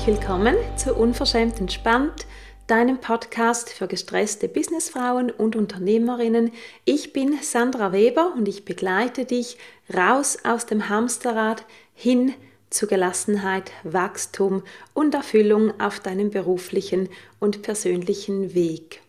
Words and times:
herzlich 0.00 0.18
willkommen 0.18 0.56
zu 0.76 0.94
Unverschämt 0.94 1.60
Entspannt, 1.60 2.26
deinem 2.66 3.02
Podcast 3.02 3.68
für 3.68 3.86
gestresste 3.86 4.48
Businessfrauen 4.48 5.30
und 5.30 5.56
Unternehmerinnen. 5.56 6.52
Ich 6.86 7.12
bin 7.12 7.38
Sandra 7.42 7.92
Weber 7.92 8.32
und 8.34 8.48
ich 8.48 8.64
begleite 8.64 9.26
dich 9.26 9.58
raus 9.94 10.38
aus 10.42 10.64
dem 10.64 10.88
Hamsterrad 10.88 11.66
hin 11.92 12.32
zu 12.70 12.86
Gelassenheit, 12.86 13.72
Wachstum 13.82 14.62
und 14.94 15.14
Erfüllung 15.14 15.78
auf 15.78 16.00
deinem 16.00 16.30
beruflichen 16.30 17.10
und 17.38 17.60
persönlichen 17.60 18.54
Weg. 18.54 19.02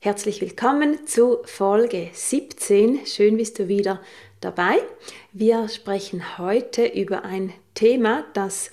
Herzlich 0.00 0.42
willkommen 0.42 1.06
zu 1.06 1.38
Folge 1.46 2.10
17. 2.12 3.06
Schön 3.06 3.38
bist 3.38 3.58
du 3.58 3.68
wieder 3.68 4.02
dabei. 4.42 4.76
Wir 5.32 5.66
sprechen 5.70 6.36
heute 6.36 6.84
über 6.84 7.24
ein 7.24 7.54
Thema, 7.74 8.26
das 8.34 8.70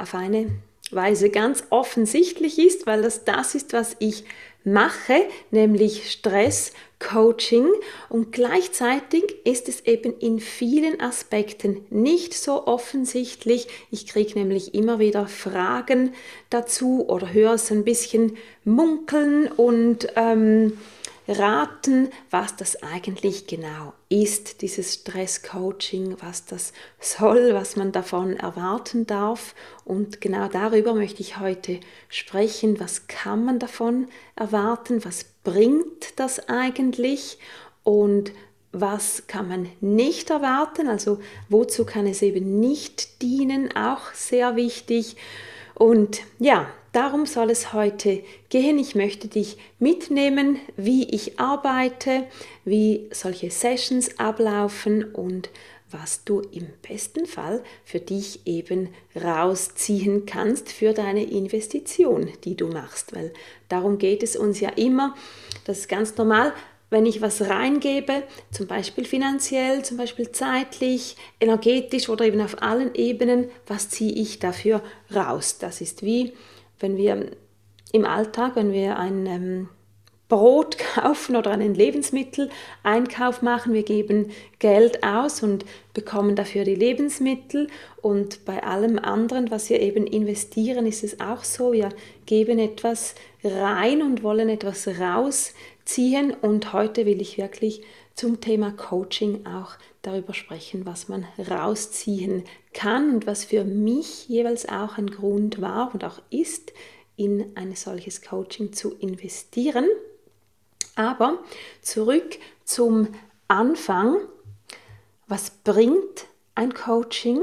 auf 0.00 0.14
eine 0.14 0.50
Weise 0.90 1.30
ganz 1.30 1.64
offensichtlich 1.70 2.58
ist, 2.58 2.86
weil 2.86 3.02
das 3.02 3.24
das 3.24 3.54
ist, 3.54 3.72
was 3.72 3.96
ich 4.00 4.24
mache, 4.64 5.22
nämlich 5.50 6.10
Stress 6.10 6.72
Coaching 6.98 7.66
und 8.10 8.30
gleichzeitig 8.30 9.34
ist 9.44 9.70
es 9.70 9.80
eben 9.86 10.18
in 10.18 10.38
vielen 10.38 11.00
Aspekten 11.00 11.80
nicht 11.88 12.34
so 12.34 12.66
offensichtlich. 12.66 13.68
Ich 13.90 14.06
kriege 14.06 14.38
nämlich 14.38 14.74
immer 14.74 14.98
wieder 14.98 15.26
Fragen 15.26 16.12
dazu 16.50 17.06
oder 17.08 17.32
höre 17.32 17.54
es 17.54 17.70
ein 17.70 17.84
bisschen 17.84 18.36
munkeln 18.64 19.46
und 19.48 20.08
ähm, 20.14 20.76
raten, 21.30 22.10
was 22.30 22.56
das 22.56 22.82
eigentlich 22.82 23.46
genau 23.46 23.92
ist, 24.08 24.62
dieses 24.62 24.94
Stress-Coaching, 24.94 26.16
was 26.20 26.44
das 26.44 26.72
soll, 26.98 27.54
was 27.54 27.76
man 27.76 27.92
davon 27.92 28.36
erwarten 28.36 29.06
darf. 29.06 29.54
Und 29.84 30.20
genau 30.20 30.48
darüber 30.48 30.94
möchte 30.94 31.22
ich 31.22 31.38
heute 31.38 31.78
sprechen. 32.08 32.80
Was 32.80 33.06
kann 33.06 33.44
man 33.44 33.58
davon 33.58 34.08
erwarten? 34.34 35.04
Was 35.04 35.24
bringt 35.44 36.18
das 36.18 36.48
eigentlich? 36.48 37.38
Und 37.84 38.32
was 38.72 39.26
kann 39.26 39.48
man 39.48 39.68
nicht 39.80 40.30
erwarten? 40.30 40.88
Also 40.88 41.20
wozu 41.48 41.84
kann 41.84 42.06
es 42.06 42.22
eben 42.22 42.60
nicht 42.60 43.22
dienen? 43.22 43.74
Auch 43.76 44.12
sehr 44.14 44.56
wichtig. 44.56 45.16
Und 45.74 46.22
ja, 46.38 46.68
Darum 46.92 47.26
soll 47.26 47.50
es 47.50 47.72
heute 47.72 48.22
gehen. 48.48 48.78
Ich 48.78 48.94
möchte 48.94 49.28
dich 49.28 49.56
mitnehmen, 49.78 50.58
wie 50.76 51.04
ich 51.04 51.38
arbeite, 51.38 52.24
wie 52.64 53.08
solche 53.12 53.50
Sessions 53.50 54.18
ablaufen 54.18 55.04
und 55.04 55.50
was 55.90 56.24
du 56.24 56.40
im 56.40 56.68
besten 56.88 57.26
Fall 57.26 57.62
für 57.84 58.00
dich 58.00 58.46
eben 58.46 58.90
rausziehen 59.20 60.24
kannst 60.26 60.70
für 60.70 60.92
deine 60.92 61.24
Investition, 61.24 62.28
die 62.44 62.56
du 62.56 62.68
machst. 62.68 63.14
Weil 63.14 63.32
darum 63.68 63.98
geht 63.98 64.22
es 64.22 64.36
uns 64.36 64.60
ja 64.60 64.70
immer. 64.70 65.14
Das 65.64 65.78
ist 65.78 65.88
ganz 65.88 66.16
normal 66.16 66.52
wenn 66.90 67.06
ich 67.06 67.22
was 67.22 67.48
reingebe, 67.48 68.24
zum 68.50 68.66
Beispiel 68.66 69.04
finanziell, 69.04 69.84
zum 69.84 69.96
Beispiel 69.96 70.32
zeitlich, 70.32 71.16
energetisch 71.38 72.08
oder 72.08 72.24
eben 72.24 72.40
auf 72.40 72.60
allen 72.62 72.94
Ebenen, 72.94 73.48
was 73.66 73.88
ziehe 73.88 74.12
ich 74.12 74.40
dafür 74.40 74.82
raus? 75.14 75.58
Das 75.58 75.80
ist 75.80 76.02
wie 76.02 76.32
wenn 76.80 76.96
wir 76.96 77.30
im 77.92 78.04
Alltag, 78.04 78.56
wenn 78.56 78.72
wir 78.72 78.98
ein 78.98 79.26
ähm, 79.26 79.68
Brot 80.30 80.78
kaufen 80.94 81.36
oder 81.36 81.50
einen 81.50 81.74
Lebensmitteleinkauf 81.74 83.42
machen, 83.42 83.74
wir 83.74 83.82
geben 83.82 84.30
Geld 84.58 85.04
aus 85.04 85.42
und 85.42 85.66
bekommen 85.92 86.36
dafür 86.36 86.64
die 86.64 86.74
Lebensmittel. 86.74 87.68
Und 88.00 88.46
bei 88.46 88.62
allem 88.62 88.98
anderen, 88.98 89.50
was 89.50 89.68
wir 89.68 89.80
eben 89.80 90.06
investieren, 90.06 90.86
ist 90.86 91.04
es 91.04 91.20
auch 91.20 91.44
so, 91.44 91.72
wir 91.72 91.90
geben 92.24 92.58
etwas 92.58 93.14
rein 93.44 94.00
und 94.00 94.22
wollen 94.22 94.48
etwas 94.48 94.88
rausziehen. 94.88 96.32
Und 96.32 96.72
heute 96.72 97.04
will 97.04 97.20
ich 97.20 97.36
wirklich 97.36 97.82
zum 98.20 98.42
Thema 98.42 98.70
Coaching 98.70 99.46
auch 99.46 99.78
darüber 100.02 100.34
sprechen, 100.34 100.84
was 100.84 101.08
man 101.08 101.26
rausziehen 101.38 102.44
kann 102.74 103.14
und 103.14 103.26
was 103.26 103.46
für 103.46 103.64
mich 103.64 104.28
jeweils 104.28 104.68
auch 104.68 104.98
ein 104.98 105.08
Grund 105.08 105.62
war 105.62 105.94
und 105.94 106.04
auch 106.04 106.20
ist, 106.28 106.74
in 107.16 107.56
ein 107.56 107.74
solches 107.74 108.20
Coaching 108.20 108.74
zu 108.74 108.94
investieren. 108.98 109.88
Aber 110.96 111.38
zurück 111.80 112.38
zum 112.66 113.08
Anfang. 113.48 114.18
Was 115.26 115.48
bringt 115.48 116.26
ein 116.54 116.74
Coaching 116.74 117.40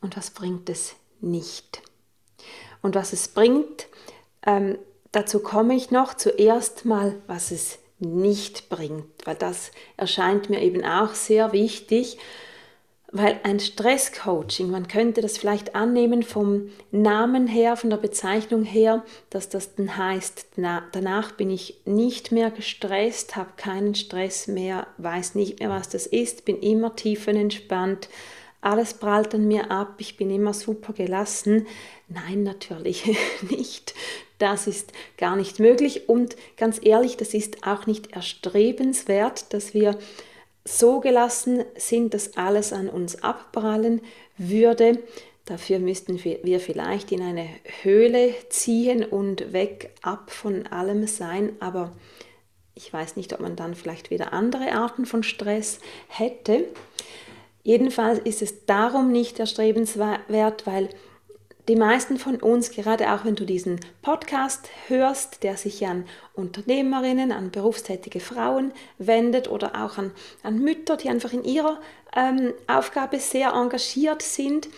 und 0.00 0.16
was 0.16 0.30
bringt 0.30 0.70
es 0.70 0.94
nicht? 1.20 1.82
Und 2.80 2.94
was 2.94 3.12
es 3.12 3.26
bringt, 3.26 3.88
ähm, 4.46 4.78
dazu 5.10 5.40
komme 5.40 5.74
ich 5.74 5.90
noch 5.90 6.14
zuerst 6.14 6.84
mal, 6.84 7.20
was 7.26 7.50
es 7.50 7.80
nicht 8.04 8.68
bringt, 8.68 9.06
weil 9.24 9.36
das 9.36 9.72
erscheint 9.96 10.50
mir 10.50 10.62
eben 10.62 10.84
auch 10.84 11.14
sehr 11.14 11.52
wichtig, 11.52 12.18
weil 13.16 13.38
ein 13.44 13.60
Stresscoaching, 13.60 14.70
man 14.70 14.88
könnte 14.88 15.20
das 15.20 15.38
vielleicht 15.38 15.76
annehmen 15.76 16.24
vom 16.24 16.70
Namen 16.90 17.46
her, 17.46 17.76
von 17.76 17.90
der 17.90 17.96
Bezeichnung 17.96 18.64
her, 18.64 19.04
dass 19.30 19.48
das 19.48 19.76
dann 19.76 19.96
heißt, 19.96 20.46
danach 20.56 21.30
bin 21.30 21.48
ich 21.48 21.80
nicht 21.84 22.32
mehr 22.32 22.50
gestresst, 22.50 23.36
habe 23.36 23.50
keinen 23.56 23.94
Stress 23.94 24.48
mehr, 24.48 24.88
weiß 24.98 25.36
nicht 25.36 25.60
mehr, 25.60 25.70
was 25.70 25.88
das 25.88 26.06
ist, 26.06 26.44
bin 26.44 26.58
immer 26.58 26.96
tiefenentspannt, 26.96 28.08
alles 28.60 28.94
prallt 28.94 29.32
an 29.34 29.46
mir 29.46 29.70
ab, 29.70 29.94
ich 29.98 30.16
bin 30.16 30.30
immer 30.30 30.52
super 30.52 30.92
gelassen. 30.92 31.68
Nein, 32.08 32.42
natürlich 32.42 33.16
nicht. 33.48 33.94
Das 34.44 34.66
ist 34.66 34.92
gar 35.16 35.36
nicht 35.36 35.58
möglich 35.58 36.06
und 36.06 36.36
ganz 36.58 36.78
ehrlich, 36.82 37.16
das 37.16 37.32
ist 37.32 37.66
auch 37.66 37.86
nicht 37.86 38.12
erstrebenswert, 38.12 39.54
dass 39.54 39.72
wir 39.72 39.96
so 40.66 41.00
gelassen 41.00 41.64
sind, 41.78 42.12
dass 42.12 42.36
alles 42.36 42.74
an 42.74 42.90
uns 42.90 43.22
abprallen 43.22 44.02
würde. 44.36 44.98
Dafür 45.46 45.78
müssten 45.78 46.22
wir 46.22 46.60
vielleicht 46.60 47.10
in 47.10 47.22
eine 47.22 47.48
Höhle 47.80 48.34
ziehen 48.50 49.02
und 49.02 49.54
weg 49.54 49.94
ab 50.02 50.30
von 50.30 50.66
allem 50.66 51.06
sein, 51.06 51.56
aber 51.60 51.92
ich 52.74 52.92
weiß 52.92 53.16
nicht, 53.16 53.32
ob 53.32 53.40
man 53.40 53.56
dann 53.56 53.74
vielleicht 53.74 54.10
wieder 54.10 54.34
andere 54.34 54.72
Arten 54.72 55.06
von 55.06 55.22
Stress 55.22 55.78
hätte. 56.08 56.66
Jedenfalls 57.62 58.18
ist 58.18 58.42
es 58.42 58.66
darum 58.66 59.10
nicht 59.10 59.38
erstrebenswert, 59.40 60.66
weil 60.66 60.90
die 61.68 61.76
meisten 61.76 62.18
von 62.18 62.36
uns, 62.36 62.70
gerade 62.70 63.12
auch 63.12 63.24
wenn 63.24 63.36
du 63.36 63.46
diesen 63.46 63.80
Podcast 64.02 64.68
hörst, 64.88 65.42
der 65.42 65.56
sich 65.56 65.86
an 65.86 66.04
Unternehmerinnen, 66.34 67.32
an 67.32 67.50
berufstätige 67.50 68.20
Frauen 68.20 68.72
wendet 68.98 69.50
oder 69.50 69.82
auch 69.82 69.96
an, 69.96 70.12
an 70.42 70.58
Mütter, 70.58 70.96
die 70.96 71.08
einfach 71.08 71.32
in 71.32 71.44
ihrer 71.44 71.80
ähm, 72.14 72.52
Aufgabe 72.66 73.18
sehr 73.18 73.52
engagiert 73.52 74.20
sind, 74.20 74.68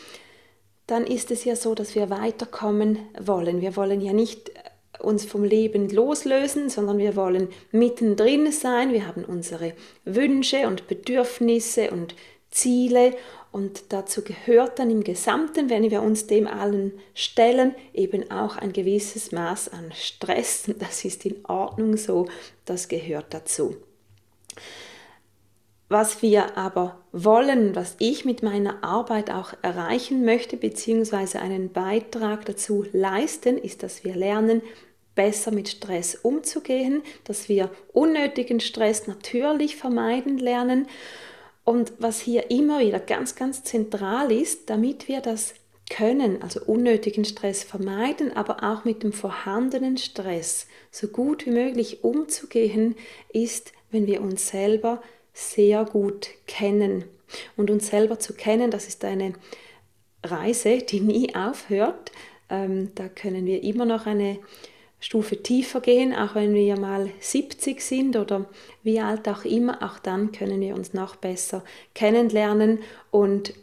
dann 0.87 1.05
ist 1.05 1.33
es 1.33 1.45
ja 1.45 1.57
so, 1.57 1.75
dass 1.75 1.97
wir 1.97 2.11
weiterkommen 2.11 2.99
wollen. 3.19 3.61
Wir 3.61 3.75
wollen 3.75 4.01
ja 4.01 4.13
nicht 4.13 4.51
äh, 4.51 5.03
uns 5.03 5.25
vom 5.25 5.43
Leben 5.43 5.91
loslösen, 5.91 6.71
sondern 6.71 6.99
wir 6.99 7.17
wollen 7.17 7.49
mittendrin 7.73 8.53
sein. 8.53 8.93
Wir 8.93 9.09
haben 9.09 9.25
unsere 9.25 9.73
Wünsche 10.05 10.69
und 10.69 10.87
Bedürfnisse 10.87 11.91
und 11.91 12.15
Ziele 12.51 13.15
und 13.53 13.93
dazu 13.93 14.23
gehört 14.23 14.79
dann 14.79 14.91
im 14.91 15.03
Gesamten, 15.03 15.71
wenn 15.71 15.91
wir 15.91 16.03
uns 16.03 16.27
dem 16.27 16.47
allen 16.47 16.93
stellen, 17.15 17.75
eben 17.95 18.31
auch 18.31 18.57
ein 18.57 18.73
gewisses 18.73 19.33
Maß 19.33 19.71
an 19.71 19.93
Stress. 19.95 20.71
Das 20.79 21.05
ist 21.05 21.25
in 21.25 21.45
Ordnung 21.47 21.97
so, 21.97 22.27
das 22.65 22.89
gehört 22.89 23.33
dazu. 23.33 23.77
Was 25.89 26.21
wir 26.21 26.59
aber 26.59 27.01
wollen, 27.13 27.77
was 27.77 27.95
ich 27.99 28.25
mit 28.25 28.43
meiner 28.43 28.83
Arbeit 28.83 29.31
auch 29.31 29.55
erreichen 29.63 30.25
möchte, 30.25 30.57
beziehungsweise 30.57 31.41
einen 31.41 31.73
Beitrag 31.73 32.45
dazu 32.45 32.85
leisten, 32.93 33.57
ist, 33.57 33.83
dass 33.83 34.03
wir 34.03 34.17
lernen, 34.17 34.63
besser 35.15 35.51
mit 35.51 35.69
Stress 35.69 36.15
umzugehen, 36.15 37.03
dass 37.25 37.49
wir 37.49 37.71
unnötigen 37.93 38.61
Stress 38.61 39.07
natürlich 39.07 39.77
vermeiden 39.77 40.39
lernen 40.39 40.89
und 41.67 41.93
was 41.99 42.21
hier 42.21 42.51
immer 42.51 42.79
wieder 42.79 43.01
ganz, 43.01 43.35
ganz 43.35 43.65
zentral 43.65 44.31
ist, 44.31 44.71
damit 44.71 45.09
wir 45.09 45.21
das 45.21 45.55
können, 45.91 46.41
also 46.41 46.61
unnötigen 46.65 47.25
Stress 47.25 47.65
vermeiden, 47.65 48.35
aber 48.37 48.63
auch 48.63 48.85
mit 48.85 49.03
dem 49.03 49.13
vorhandenen 49.13 49.99
Stress 49.99 50.69
so 50.93 51.09
gut 51.09 51.45
wie 51.45 51.51
möglich 51.51 52.05
umzugehen, 52.05 52.95
ist, 53.33 53.73
wenn 53.91 54.07
wir 54.07 54.21
uns 54.21 54.49
selber 54.49 55.03
sehr 55.33 55.85
gut 55.85 56.29
kennen. 56.47 57.05
Und 57.57 57.71
uns 57.71 57.89
selber 57.89 58.21
zu 58.21 58.35
kennen, 58.35 58.71
das 58.71 58.87
ist 58.87 59.05
eine 59.05 59.33
Reise, 60.23 60.79
die 60.79 61.01
nie 61.01 61.35
aufhört. 61.35 62.13
Ähm, 62.49 62.93
da 62.95 63.09
können 63.09 63.45
wir 63.45 63.65
immer 63.65 63.85
noch 63.87 64.07
eine 64.07 64.39
Stufe 65.07 65.41
tiefer 65.41 65.81
gehen, 65.81 66.13
auch 66.13 66.35
wenn 66.35 66.53
wir 66.53 66.77
mal 66.77 67.09
70 67.21 67.81
sind 67.81 68.17
oder 68.17 68.47
wie 68.83 68.99
alt 68.99 69.29
auch 69.29 69.45
immer, 69.45 69.81
auch 69.85 70.01
dann 70.01 70.33
können 70.33 70.61
wir 70.61 70.75
uns 70.75 70.95
noch 70.95 71.15
besser 71.15 71.63
kennenlernen. 71.95 72.81
Und 73.13 73.55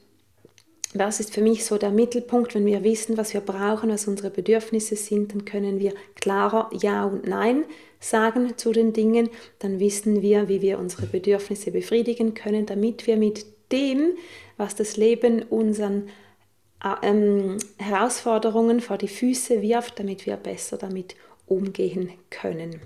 das 0.93 1.19
ist 1.19 1.33
für 1.33 1.41
mich 1.41 1.65
so 1.65 1.77
der 1.77 1.89
Mittelpunkt, 1.89 2.55
wenn 2.55 2.65
wir 2.65 2.85
wissen, 2.85 3.17
was 3.17 3.33
wir 3.33 3.41
brauchen, 3.41 3.89
was 3.89 4.07
unsere 4.07 4.29
Bedürfnisse 4.29 4.95
sind, 4.95 5.33
dann 5.33 5.43
können 5.43 5.81
wir 5.81 5.93
klarer 6.15 6.69
Ja 6.81 7.03
und 7.03 7.27
Nein 7.27 7.65
sagen 7.99 8.57
zu 8.57 8.71
den 8.71 8.93
Dingen, 8.93 9.29
dann 9.59 9.81
wissen 9.81 10.21
wir, 10.21 10.47
wie 10.47 10.61
wir 10.61 10.79
unsere 10.79 11.07
Bedürfnisse 11.07 11.71
befriedigen 11.71 12.35
können, 12.35 12.65
damit 12.65 13.05
wir 13.05 13.17
mit 13.17 13.45
dem, 13.69 14.13
was 14.55 14.75
das 14.75 14.95
Leben 14.95 15.41
unseren 15.41 16.07
äh, 16.81 17.09
ähm, 17.09 17.57
Herausforderungen 17.79 18.79
vor 18.79 18.97
die 18.97 19.09
Füße 19.09 19.61
wirft, 19.61 19.99
damit 19.99 20.25
wir 20.25 20.37
besser 20.37 20.77
damit 20.77 21.15
umgehen 21.47 22.11
können. 22.29 22.81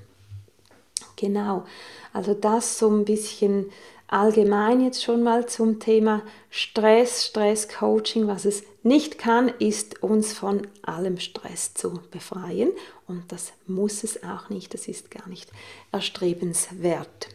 Genau, 1.16 1.66
also 2.14 2.34
das 2.34 2.78
so 2.78 2.90
ein 2.90 3.06
bisschen 3.06 3.72
allgemein 4.08 4.82
jetzt 4.82 5.04
schon 5.04 5.24
mal 5.24 5.48
zum 5.48 5.80
Thema 5.80 6.22
Stress, 6.50 7.26
Stresscoaching. 7.26 8.28
Was 8.28 8.46
es 8.46 8.64
nicht 8.84 9.18
kann, 9.18 9.50
ist 9.60 10.02
uns 10.02 10.34
von 10.34 10.66
allem 10.82 11.20
Stress 11.20 11.74
zu 11.74 12.00
befreien 12.12 12.72
und 13.08 13.32
das 13.32 13.54
muss 13.66 14.04
es 14.04 14.24
auch 14.24 14.50
nicht, 14.50 14.74
das 14.74 14.88
ist 14.88 15.12
gar 15.12 15.28
nicht 15.28 15.52
erstrebenswert. 15.92 17.30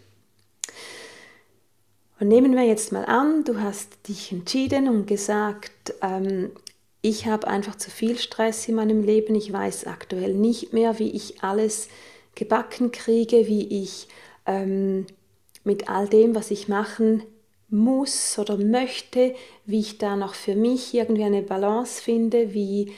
Und 2.20 2.28
nehmen 2.28 2.54
wir 2.54 2.62
jetzt 2.62 2.92
mal 2.92 3.04
an, 3.04 3.42
du 3.44 3.60
hast 3.60 4.08
dich 4.08 4.30
entschieden 4.30 4.88
und 4.88 5.06
gesagt, 5.06 5.94
ähm, 6.02 6.52
ich 7.02 7.26
habe 7.26 7.48
einfach 7.48 7.74
zu 7.74 7.90
viel 7.90 8.16
Stress 8.16 8.68
in 8.68 8.76
meinem 8.76 9.02
Leben, 9.02 9.34
ich 9.34 9.52
weiß 9.52 9.86
aktuell 9.86 10.34
nicht 10.34 10.72
mehr, 10.72 10.98
wie 11.00 11.10
ich 11.10 11.42
alles 11.42 11.88
gebacken 12.36 12.92
kriege, 12.92 13.48
wie 13.48 13.82
ich 13.82 14.06
ähm, 14.46 15.06
mit 15.64 15.90
all 15.90 16.08
dem, 16.08 16.34
was 16.34 16.50
ich 16.50 16.68
machen 16.68 17.24
muss 17.68 18.38
oder 18.38 18.56
möchte, 18.56 19.34
wie 19.66 19.80
ich 19.80 19.98
da 19.98 20.14
noch 20.14 20.34
für 20.34 20.54
mich 20.54 20.94
irgendwie 20.94 21.24
eine 21.24 21.42
Balance 21.42 22.00
finde, 22.00 22.54
wie, 22.54 22.92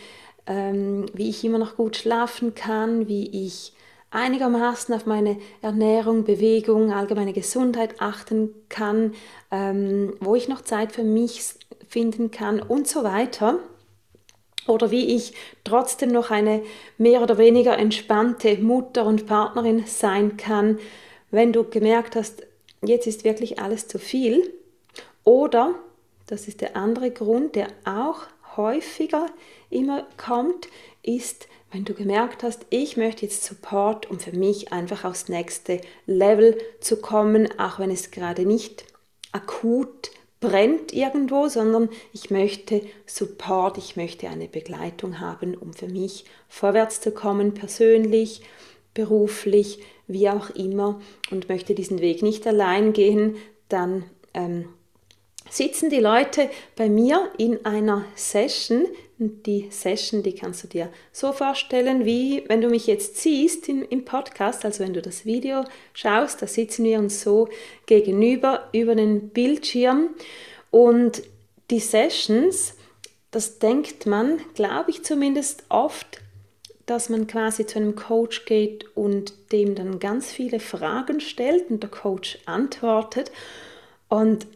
ähm, 0.46 1.06
wie 1.14 1.30
ich 1.30 1.42
immer 1.44 1.58
noch 1.58 1.76
gut 1.76 1.96
schlafen 1.96 2.54
kann, 2.54 3.08
wie 3.08 3.46
ich 3.46 3.72
einigermaßen 4.10 4.94
auf 4.94 5.06
meine 5.06 5.38
Ernährung, 5.62 6.24
Bewegung, 6.24 6.92
allgemeine 6.92 7.32
Gesundheit 7.32 8.00
achten 8.00 8.50
kann, 8.68 9.14
ähm, 9.50 10.14
wo 10.20 10.34
ich 10.34 10.48
noch 10.48 10.60
Zeit 10.60 10.92
für 10.92 11.04
mich 11.04 11.42
finden 11.88 12.30
kann 12.30 12.60
und 12.60 12.86
so 12.86 13.02
weiter. 13.02 13.60
Oder 14.66 14.90
wie 14.90 15.14
ich 15.14 15.34
trotzdem 15.62 16.10
noch 16.10 16.30
eine 16.30 16.62
mehr 16.96 17.22
oder 17.22 17.38
weniger 17.38 17.78
entspannte 17.78 18.56
Mutter 18.56 19.04
und 19.04 19.26
Partnerin 19.26 19.84
sein 19.86 20.36
kann, 20.36 20.78
wenn 21.30 21.52
du 21.52 21.64
gemerkt 21.64 22.16
hast, 22.16 22.46
jetzt 22.82 23.06
ist 23.06 23.24
wirklich 23.24 23.58
alles 23.58 23.88
zu 23.88 23.98
viel. 23.98 24.52
Oder, 25.24 25.74
das 26.26 26.48
ist 26.48 26.60
der 26.60 26.76
andere 26.76 27.10
Grund, 27.10 27.56
der 27.56 27.68
auch 27.84 28.22
häufiger 28.56 29.26
immer 29.70 30.06
kommt, 30.16 30.68
ist, 31.02 31.48
wenn 31.72 31.84
du 31.84 31.92
gemerkt 31.92 32.44
hast, 32.44 32.66
ich 32.70 32.96
möchte 32.96 33.26
jetzt 33.26 33.44
Support, 33.44 34.08
um 34.08 34.20
für 34.20 34.32
mich 34.32 34.72
einfach 34.72 35.04
aufs 35.04 35.28
nächste 35.28 35.80
Level 36.06 36.56
zu 36.80 36.98
kommen, 36.98 37.48
auch 37.58 37.80
wenn 37.80 37.90
es 37.90 38.12
gerade 38.12 38.46
nicht 38.46 38.84
akut 39.32 40.12
brennt 40.44 40.92
irgendwo, 40.92 41.48
sondern 41.48 41.88
ich 42.12 42.30
möchte 42.30 42.82
Support, 43.06 43.78
ich 43.78 43.96
möchte 43.96 44.28
eine 44.28 44.46
Begleitung 44.46 45.18
haben, 45.18 45.56
um 45.56 45.72
für 45.72 45.88
mich 45.88 46.26
vorwärts 46.48 47.00
zu 47.00 47.12
kommen, 47.12 47.54
persönlich, 47.54 48.42
beruflich, 48.92 49.78
wie 50.06 50.28
auch 50.28 50.50
immer, 50.50 51.00
und 51.30 51.48
möchte 51.48 51.74
diesen 51.74 52.00
Weg 52.00 52.22
nicht 52.22 52.46
allein 52.46 52.92
gehen, 52.92 53.36
dann 53.70 54.04
ähm, 54.34 54.66
sitzen 55.54 55.88
die 55.88 56.00
Leute 56.00 56.50
bei 56.74 56.88
mir 56.88 57.30
in 57.38 57.64
einer 57.64 58.04
Session. 58.16 58.86
Die 59.18 59.68
Session, 59.70 60.24
die 60.24 60.34
kannst 60.34 60.64
du 60.64 60.68
dir 60.68 60.90
so 61.12 61.32
vorstellen, 61.32 62.04
wie 62.04 62.42
wenn 62.48 62.60
du 62.60 62.68
mich 62.68 62.88
jetzt 62.88 63.18
siehst 63.18 63.68
im, 63.68 63.86
im 63.88 64.04
Podcast, 64.04 64.64
also 64.64 64.82
wenn 64.82 64.94
du 64.94 65.00
das 65.00 65.24
Video 65.24 65.64
schaust, 65.92 66.42
da 66.42 66.48
sitzen 66.48 66.84
wir 66.84 66.98
uns 66.98 67.22
so 67.22 67.48
gegenüber 67.86 68.68
über 68.72 68.96
den 68.96 69.28
Bildschirm. 69.28 70.10
Und 70.72 71.22
die 71.70 71.78
Sessions, 71.78 72.74
das 73.30 73.60
denkt 73.60 74.06
man, 74.06 74.40
glaube 74.54 74.90
ich 74.90 75.04
zumindest 75.04 75.62
oft, 75.68 76.20
dass 76.86 77.08
man 77.08 77.28
quasi 77.28 77.64
zu 77.64 77.78
einem 77.78 77.94
Coach 77.94 78.44
geht 78.44 78.84
und 78.96 79.52
dem 79.52 79.76
dann 79.76 80.00
ganz 80.00 80.32
viele 80.32 80.58
Fragen 80.58 81.20
stellt 81.20 81.70
und 81.70 81.80
der 81.80 81.90
Coach 81.90 82.38
antwortet. 82.44 83.30
Und 84.08 84.46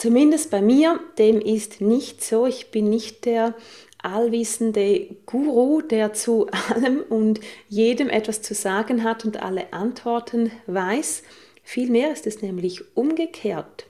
zumindest 0.00 0.50
bei 0.50 0.62
mir, 0.62 0.98
dem 1.18 1.40
ist 1.40 1.80
nicht 1.80 2.24
so. 2.24 2.46
Ich 2.46 2.70
bin 2.70 2.88
nicht 2.88 3.24
der 3.26 3.54
allwissende 4.02 5.14
Guru, 5.26 5.82
der 5.82 6.12
zu 6.12 6.46
allem 6.74 7.02
und 7.08 7.40
jedem 7.68 8.08
etwas 8.08 8.42
zu 8.42 8.54
sagen 8.54 9.04
hat 9.04 9.24
und 9.24 9.42
alle 9.42 9.72
Antworten 9.72 10.50
weiß. 10.66 11.22
Vielmehr 11.62 12.12
ist 12.12 12.26
es 12.26 12.42
nämlich 12.42 12.96
umgekehrt. 12.96 13.84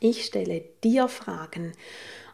Ich 0.00 0.24
stelle 0.24 0.62
dir 0.84 1.08
Fragen. 1.08 1.72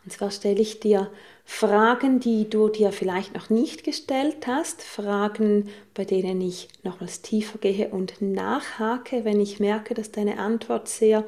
Und 0.05 0.13
zwar 0.13 0.31
stelle 0.31 0.61
ich 0.61 0.81
dir 0.81 1.11
Fragen, 1.47 2.21
die 2.21 2.51
du 2.51 2.69
dir 2.69 2.93
vielleicht 2.93 3.35
noch 3.35 3.49
nicht 3.49 3.85
gestellt 3.85 4.47
hast, 4.47 4.83
Fragen, 4.83 5.71
bei 5.95 6.05
denen 6.05 6.43
ich 6.43 6.69
nochmals 6.83 7.23
tiefer 7.23 7.59
gehe 7.59 7.89
und 7.89 8.21
nachhake, 8.21 9.25
wenn 9.25 9.41
ich 9.41 9.61
merke, 9.61 9.95
dass 9.95 10.11
deine 10.11 10.39
Antwort 10.39 10.89
sehr 10.89 11.25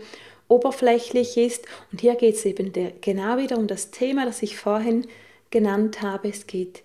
oberflächlich 0.48 1.36
ist. 1.36 1.64
Und 1.92 2.00
hier 2.00 2.14
geht 2.14 2.34
es 2.34 2.44
eben 2.44 2.72
der, 2.72 2.92
genau 3.00 3.38
wieder 3.38 3.58
um 3.58 3.66
das 3.66 3.90
Thema, 3.90 4.24
das 4.24 4.42
ich 4.42 4.56
vorhin 4.56 5.06
genannt 5.50 6.02
habe. 6.02 6.28
Es 6.28 6.46
geht, 6.46 6.82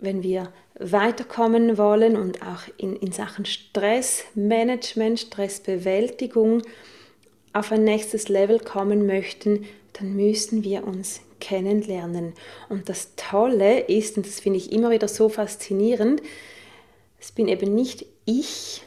wenn 0.00 0.22
wir 0.22 0.52
weiterkommen 0.78 1.78
wollen 1.78 2.16
und 2.16 2.42
auch 2.42 2.62
in, 2.76 2.96
in 2.96 3.12
Sachen 3.12 3.44
Stressmanagement, 3.44 5.20
Stressbewältigung 5.20 6.62
auf 7.52 7.70
ein 7.70 7.84
nächstes 7.84 8.28
Level 8.28 8.58
kommen 8.58 9.06
möchten, 9.06 9.66
dann 9.92 10.16
müssen 10.16 10.64
wir 10.64 10.84
uns 10.86 11.20
kennenlernen. 11.40 12.32
Und 12.68 12.88
das 12.88 13.12
Tolle 13.16 13.80
ist, 13.80 14.16
und 14.16 14.26
das 14.26 14.40
finde 14.40 14.58
ich 14.58 14.72
immer 14.72 14.90
wieder 14.90 15.08
so 15.08 15.28
faszinierend, 15.28 16.20
es 17.20 17.32
bin 17.32 17.48
eben 17.48 17.74
nicht 17.74 18.06
ich, 18.24 18.82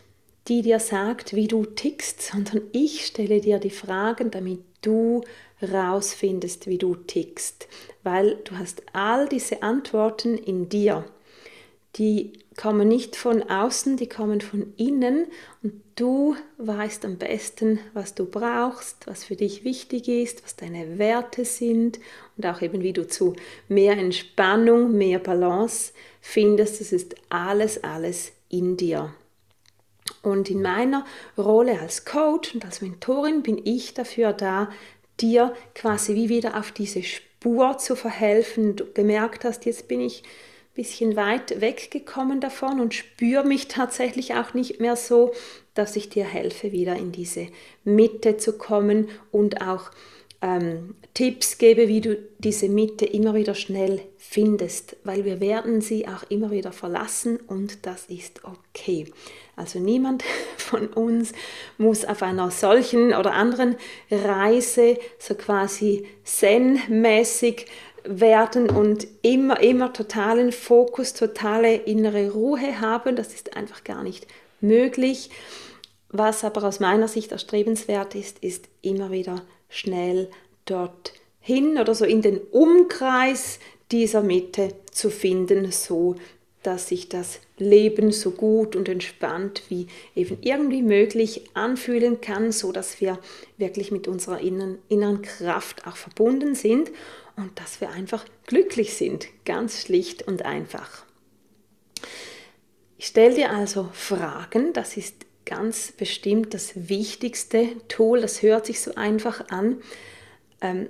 die 0.47 0.61
dir 0.61 0.79
sagt, 0.79 1.35
wie 1.35 1.47
du 1.47 1.65
tickst, 1.65 2.21
sondern 2.21 2.61
ich 2.71 3.05
stelle 3.05 3.41
dir 3.41 3.59
die 3.59 3.69
Fragen, 3.69 4.31
damit 4.31 4.61
du 4.81 5.21
rausfindest, 5.61 6.67
wie 6.67 6.77
du 6.77 6.95
tickst, 6.95 7.67
weil 8.03 8.35
du 8.43 8.57
hast 8.57 8.83
all 8.93 9.27
diese 9.27 9.63
Antworten 9.63 10.37
in 10.37 10.69
dir. 10.69 11.05
Die 11.95 12.33
kommen 12.55 12.87
nicht 12.87 13.15
von 13.15 13.43
außen, 13.43 13.97
die 13.97 14.07
kommen 14.07 14.41
von 14.41 14.73
innen 14.77 15.25
und 15.63 15.81
du 15.95 16.35
weißt 16.57 17.05
am 17.05 17.17
besten, 17.17 17.79
was 17.93 18.13
du 18.13 18.25
brauchst, 18.25 19.07
was 19.07 19.23
für 19.23 19.35
dich 19.35 19.63
wichtig 19.63 20.07
ist, 20.07 20.43
was 20.43 20.55
deine 20.55 20.99
Werte 20.99 21.43
sind 21.43 21.99
und 22.35 22.45
auch 22.45 22.61
eben 22.61 22.83
wie 22.83 22.93
du 22.93 23.07
zu 23.07 23.35
mehr 23.67 23.93
Entspannung, 23.93 24.95
mehr 24.95 25.19
Balance 25.19 25.93
findest. 26.21 26.81
Das 26.81 26.91
ist 26.91 27.15
alles, 27.29 27.83
alles 27.83 28.31
in 28.49 28.77
dir. 28.77 29.13
Und 30.21 30.49
in 30.49 30.61
meiner 30.61 31.05
Rolle 31.37 31.79
als 31.79 32.05
Coach 32.05 32.53
und 32.53 32.65
als 32.65 32.81
Mentorin 32.81 33.43
bin 33.43 33.61
ich 33.63 33.93
dafür 33.93 34.33
da, 34.33 34.69
dir 35.19 35.53
quasi 35.73 36.15
wie 36.15 36.29
wieder 36.29 36.57
auf 36.57 36.71
diese 36.71 37.03
Spur 37.03 37.77
zu 37.77 37.95
verhelfen. 37.95 38.75
Du 38.75 38.85
gemerkt 38.93 39.43
hast, 39.43 39.65
jetzt 39.65 39.87
bin 39.87 40.01
ich 40.01 40.23
ein 40.23 40.75
bisschen 40.75 41.15
weit 41.15 41.59
weggekommen 41.61 42.39
davon 42.39 42.79
und 42.79 42.93
spüre 42.93 43.45
mich 43.45 43.67
tatsächlich 43.67 44.35
auch 44.35 44.53
nicht 44.53 44.79
mehr 44.79 44.95
so, 44.95 45.33
dass 45.73 45.95
ich 45.95 46.09
dir 46.09 46.25
helfe, 46.25 46.71
wieder 46.71 46.95
in 46.95 47.11
diese 47.11 47.47
Mitte 47.83 48.37
zu 48.37 48.57
kommen 48.57 49.09
und 49.31 49.61
auch 49.61 49.91
ähm, 50.41 50.95
Tipps 51.13 51.57
gebe, 51.57 51.87
wie 51.87 52.01
du 52.01 52.17
diese 52.37 52.69
Mitte 52.69 53.05
immer 53.05 53.33
wieder 53.33 53.55
schnell 53.55 54.01
findest, 54.17 54.97
weil 55.03 55.25
wir 55.25 55.39
werden 55.39 55.81
sie 55.81 56.07
auch 56.07 56.29
immer 56.29 56.51
wieder 56.51 56.71
verlassen 56.71 57.37
und 57.47 57.85
das 57.85 58.05
ist 58.07 58.41
okay. 58.43 59.05
Also 59.57 59.79
niemand 59.79 60.23
von 60.57 60.87
uns 60.87 61.33
muss 61.77 62.05
auf 62.05 62.23
einer 62.23 62.49
solchen 62.51 63.13
oder 63.13 63.33
anderen 63.33 63.75
Reise 64.09 64.97
so 65.19 65.35
quasi 65.35 66.07
zen-mäßig 66.23 67.65
werden 68.05 68.69
und 68.69 69.05
immer, 69.21 69.59
immer 69.59 69.91
totalen 69.91 70.53
Fokus, 70.53 71.13
totale 71.13 71.75
innere 71.75 72.31
Ruhe 72.31 72.79
haben. 72.79 73.17
Das 73.17 73.33
ist 73.33 73.57
einfach 73.57 73.83
gar 73.83 74.03
nicht 74.03 74.27
möglich. 74.61 75.29
Was 76.09 76.45
aber 76.45 76.63
aus 76.63 76.79
meiner 76.79 77.09
Sicht 77.09 77.33
erstrebenswert 77.33 78.15
ist, 78.15 78.39
ist 78.39 78.69
immer 78.81 79.11
wieder 79.11 79.41
schnell 79.67 80.29
dorthin 80.65 81.77
oder 81.77 81.93
so 81.93 82.05
in 82.05 82.21
den 82.21 82.37
Umkreis 82.37 83.59
dieser 83.91 84.21
Mitte 84.21 84.69
zu 84.91 85.09
finden, 85.09 85.71
so 85.71 86.15
dass 86.67 86.89
sich 86.89 87.07
das 87.07 87.39
Leben 87.57 88.11
so 88.11 88.31
gut 88.31 88.75
und 88.75 88.89
entspannt 88.89 89.63
wie 89.69 89.87
eben 90.15 90.37
irgendwie 90.41 90.81
möglich 90.81 91.49
anfühlen 91.53 92.19
kann, 92.19 92.51
so 92.51 92.73
dass 92.73 92.99
wir 92.99 93.19
wirklich 93.57 93.89
mit 93.89 94.09
unserer 94.09 94.41
inneren, 94.41 94.77
inneren 94.89 95.21
Kraft 95.21 95.87
auch 95.87 95.95
verbunden 95.95 96.55
sind. 96.55 96.91
und 97.37 97.57
dass 97.59 97.79
wir 97.79 97.91
einfach 97.91 98.25
glücklich 98.47 98.95
sind, 98.95 99.27
ganz 99.45 99.83
schlicht 99.83 100.27
und 100.27 100.43
einfach. 100.43 101.05
Ich 102.97 103.05
stelle 103.05 103.35
dir 103.35 103.51
also 103.51 103.89
Fragen, 103.93 104.73
das 104.73 104.97
ist 104.97 105.25
ganz 105.45 105.93
bestimmt 105.93 106.53
das 106.53 106.89
wichtigste 106.89 107.69
Tool, 107.87 108.19
das 108.19 108.41
hört 108.41 108.65
sich 108.65 108.81
so 108.81 108.95
einfach 108.95 109.49
an. 109.49 109.77
Ähm, 110.59 110.89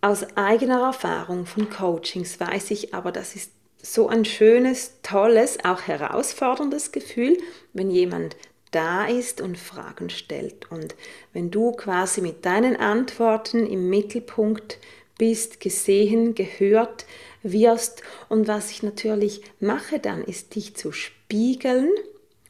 aus 0.00 0.24
eigener 0.36 0.80
Erfahrung 0.82 1.44
von 1.44 1.68
Coachings 1.68 2.38
weiß 2.38 2.70
ich 2.70 2.94
aber, 2.94 3.10
das 3.10 3.34
ist 3.34 3.50
so 3.82 4.08
ein 4.08 4.24
schönes, 4.24 5.00
tolles, 5.02 5.58
auch 5.64 5.82
herausforderndes 5.82 6.92
Gefühl, 6.92 7.38
wenn 7.72 7.90
jemand 7.90 8.36
da 8.70 9.06
ist 9.06 9.40
und 9.40 9.56
Fragen 9.56 10.10
stellt. 10.10 10.70
Und 10.70 10.94
wenn 11.32 11.50
du 11.50 11.72
quasi 11.72 12.20
mit 12.20 12.44
deinen 12.44 12.76
Antworten 12.76 13.66
im 13.66 13.88
Mittelpunkt 13.88 14.78
bist, 15.16 15.60
gesehen, 15.60 16.34
gehört 16.34 17.06
wirst. 17.42 18.02
Und 18.28 18.48
was 18.48 18.70
ich 18.70 18.82
natürlich 18.82 19.42
mache 19.60 19.98
dann, 19.98 20.22
ist 20.24 20.54
dich 20.54 20.76
zu 20.76 20.92
spiegeln 20.92 21.90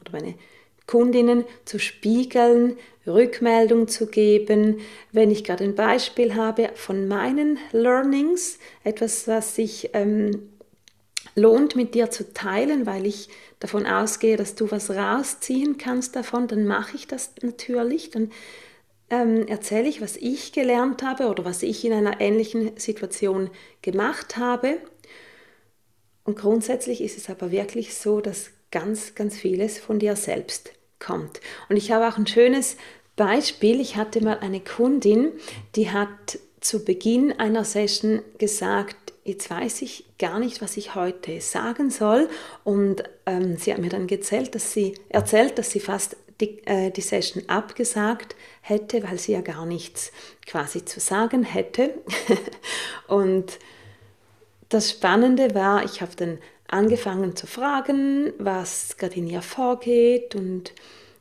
oder 0.01 0.13
meine 0.13 0.35
Kundinnen 0.87 1.45
zu 1.65 1.79
spiegeln, 1.79 2.79
Rückmeldung 3.07 3.89
zu 3.89 4.07
geben, 4.07 4.81
wenn 5.13 5.31
ich 5.31 5.45
gerade 5.45 5.65
ein 5.65 5.75
Beispiel 5.75 6.35
habe 6.35 6.71
von 6.75 7.09
meinen 7.09 7.59
Learnings, 7.73 8.59
etwas, 8.85 9.29
was 9.29 9.55
sich 9.55 9.91
ähm, 9.93 10.49
lohnt 11.39 11.77
mit 11.77 11.95
dir 11.95 12.11
zu 12.11 12.33
teilen, 12.35 12.87
weil 12.87 13.07
ich 13.07 13.29
davon 13.61 13.87
ausgehe, 13.87 14.37
dass 14.37 14.55
du 14.55 14.71
was 14.71 14.91
rausziehen 14.91 15.79
kannst 15.79 16.17
davon, 16.17 16.49
dann 16.49 16.67
mache 16.67 16.97
ich 16.97 17.07
das 17.07 17.33
natürlich, 17.43 18.11
dann 18.11 18.31
ähm, 19.11 19.47
erzähle 19.47 19.89
ich, 19.89 20.01
was 20.01 20.17
ich 20.17 20.53
gelernt 20.53 21.03
habe 21.03 21.29
oder 21.29 21.45
was 21.45 21.63
ich 21.63 21.85
in 21.85 21.93
einer 21.93 22.21
ähnlichen 22.21 22.77
Situation 22.77 23.51
gemacht 23.83 24.37
habe. 24.37 24.79
Und 26.25 26.39
grundsätzlich 26.39 27.01
ist 27.01 27.17
es 27.17 27.31
aber 27.31 27.51
wirklich 27.51 27.95
so, 27.95 28.21
dass 28.21 28.51
ganz, 28.71 29.15
ganz 29.15 29.39
vieles 29.39 29.79
von 29.79 29.99
dir 29.99 30.15
selbst 30.15 30.73
kommt. 30.99 31.41
Und 31.71 31.77
ich 31.77 31.91
habe 31.91 32.07
auch 32.07 32.19
ein 32.19 32.27
schönes 32.27 32.77
Beispiel. 33.17 33.81
Ich 33.81 33.97
hatte 33.97 34.23
mal 34.23 34.39
eine 34.41 34.61
Kundin, 34.61 35.33
die 35.75 35.91
hat 35.91 36.39
zu 36.61 36.85
Beginn 36.85 37.33
einer 37.33 37.65
Session 37.65 38.21
gesagt, 38.37 39.08
jetzt 39.29 39.51
weiß 39.51 39.83
ich 39.83 40.05
gar 40.19 40.39
nicht, 40.39 40.61
was 40.61 40.77
ich 40.77 40.95
heute 40.95 41.41
sagen 41.41 41.91
soll. 41.91 42.29
Und 42.65 43.05
ähm, 43.27 43.57
sie 43.57 43.73
hat 43.73 43.81
mir 43.81 43.91
dann 43.91 44.09
erzählt, 44.09 44.55
dass 44.55 44.73
sie, 44.73 44.95
erzählt, 45.09 45.59
dass 45.59 45.71
sie 45.71 45.81
fast 45.81 46.17
die, 46.41 46.65
äh, 46.67 46.91
die 46.91 47.01
Session 47.01 47.45
abgesagt 47.49 48.37
hätte, 48.61 49.03
weil 49.03 49.19
sie 49.19 49.33
ja 49.33 49.41
gar 49.41 49.67
nichts 49.67 50.13
quasi 50.47 50.85
zu 50.85 51.01
sagen 51.01 51.45
hätte. 51.45 51.95
und 53.09 53.59
das 54.69 54.91
Spannende 54.91 55.55
war, 55.55 55.85
ich 55.85 56.01
habe 56.01 56.13
dann 56.17 56.39
angefangen 56.67 57.37
zu 57.37 57.47
fragen, 57.47 58.33
was 58.39 58.97
gerade 58.99 59.17
in 59.17 59.27
ihr 59.27 59.43
vorgeht 59.43 60.35
und 60.35 60.73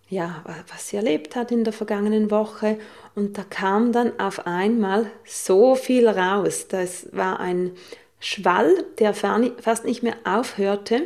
ja, 0.10 0.44
was 0.72 0.90
sie 0.90 0.98
erlebt 0.98 1.36
hat 1.36 1.52
in 1.52 1.64
der 1.64 1.74
vergangenen 1.74 2.32
Woche. 2.32 2.78
Und 3.16 3.38
da 3.38 3.44
kam 3.44 3.92
dann 3.92 4.20
auf 4.20 4.48
einmal 4.48 5.12
so 5.26 5.76
viel 5.76 6.08
raus. 6.08 6.68
Das 6.70 7.08
war 7.12 7.40
ein 7.40 7.72
Schwall, 8.20 8.86
der 9.00 9.14
fast 9.14 9.86
nicht 9.86 10.04
mehr 10.04 10.16
aufhörte. 10.24 11.04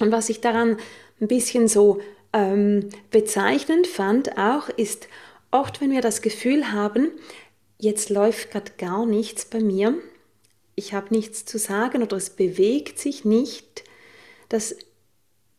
Und 0.00 0.12
was 0.12 0.28
ich 0.28 0.40
daran 0.40 0.76
ein 1.20 1.28
bisschen 1.28 1.68
so 1.68 2.00
ähm, 2.32 2.90
bezeichnend 3.10 3.86
fand 3.86 4.36
auch, 4.36 4.68
ist 4.68 5.08
oft, 5.50 5.80
wenn 5.80 5.90
wir 5.90 6.02
das 6.02 6.20
Gefühl 6.20 6.72
haben, 6.72 7.10
jetzt 7.78 8.10
läuft 8.10 8.50
gerade 8.50 8.72
gar 8.76 9.06
nichts 9.06 9.44
bei 9.44 9.60
mir, 9.60 9.94
ich 10.74 10.92
habe 10.92 11.14
nichts 11.14 11.44
zu 11.44 11.58
sagen 11.58 12.02
oder 12.02 12.16
es 12.16 12.30
bewegt 12.30 12.98
sich 12.98 13.24
nicht, 13.24 13.84
das 14.48 14.76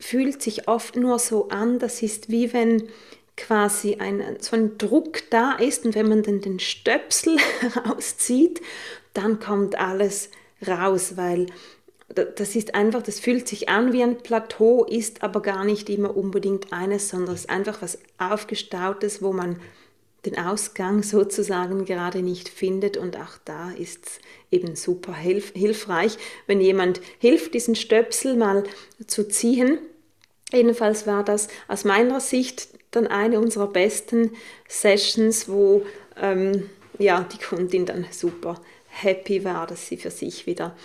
fühlt 0.05 0.41
sich 0.41 0.67
oft 0.67 0.95
nur 0.95 1.19
so 1.19 1.49
an, 1.49 1.79
das 1.79 2.01
ist 2.01 2.29
wie 2.29 2.53
wenn 2.53 2.89
quasi 3.37 3.95
ein, 3.95 4.37
so 4.39 4.55
ein 4.55 4.77
Druck 4.77 5.29
da 5.29 5.53
ist 5.53 5.85
und 5.85 5.95
wenn 5.95 6.07
man 6.07 6.23
dann 6.23 6.41
den 6.41 6.59
Stöpsel 6.59 7.37
rauszieht, 7.85 8.61
dann 9.13 9.39
kommt 9.39 9.77
alles 9.77 10.29
raus, 10.65 11.17
weil 11.17 11.47
das 12.13 12.55
ist 12.55 12.75
einfach, 12.75 13.01
das 13.01 13.19
fühlt 13.19 13.47
sich 13.47 13.67
an 13.67 13.91
wie 13.91 14.03
ein 14.03 14.19
Plateau, 14.19 14.85
ist 14.85 15.23
aber 15.23 15.41
gar 15.41 15.65
nicht 15.65 15.89
immer 15.89 16.15
unbedingt 16.15 16.71
eines, 16.71 17.09
sondern 17.09 17.33
es 17.33 17.41
ist 17.41 17.49
einfach 17.49 17.81
was 17.81 17.97
Aufgestautes, 18.19 19.23
wo 19.23 19.33
man 19.33 19.59
den 20.25 20.37
Ausgang 20.37 21.01
sozusagen 21.03 21.85
gerade 21.85 22.21
nicht 22.21 22.47
findet. 22.47 22.95
Und 22.95 23.17
auch 23.17 23.37
da 23.43 23.71
ist 23.71 24.05
es 24.05 24.19
eben 24.51 24.75
super 24.75 25.15
hilf 25.15 25.51
hilfreich, 25.55 26.17
wenn 26.45 26.61
jemand 26.61 27.01
hilft, 27.19 27.55
diesen 27.55 27.75
Stöpsel 27.75 28.35
mal 28.35 28.63
zu 29.07 29.27
ziehen. 29.27 29.79
Jedenfalls 30.55 31.05
war 31.05 31.23
das 31.23 31.49
aus 31.67 31.83
meiner 31.83 32.19
Sicht 32.21 32.69
dann 32.91 33.07
eine 33.07 33.39
unserer 33.39 33.67
besten 33.67 34.31
Sessions, 34.67 35.49
wo 35.49 35.85
ähm, 36.21 36.69
ja, 36.97 37.25
die 37.31 37.37
Kundin 37.37 37.85
dann 37.85 38.05
super 38.11 38.61
happy 38.87 39.43
war, 39.43 39.67
dass 39.67 39.87
sie 39.87 39.97
für 39.97 40.11
sich 40.11 40.45
wieder 40.45 40.75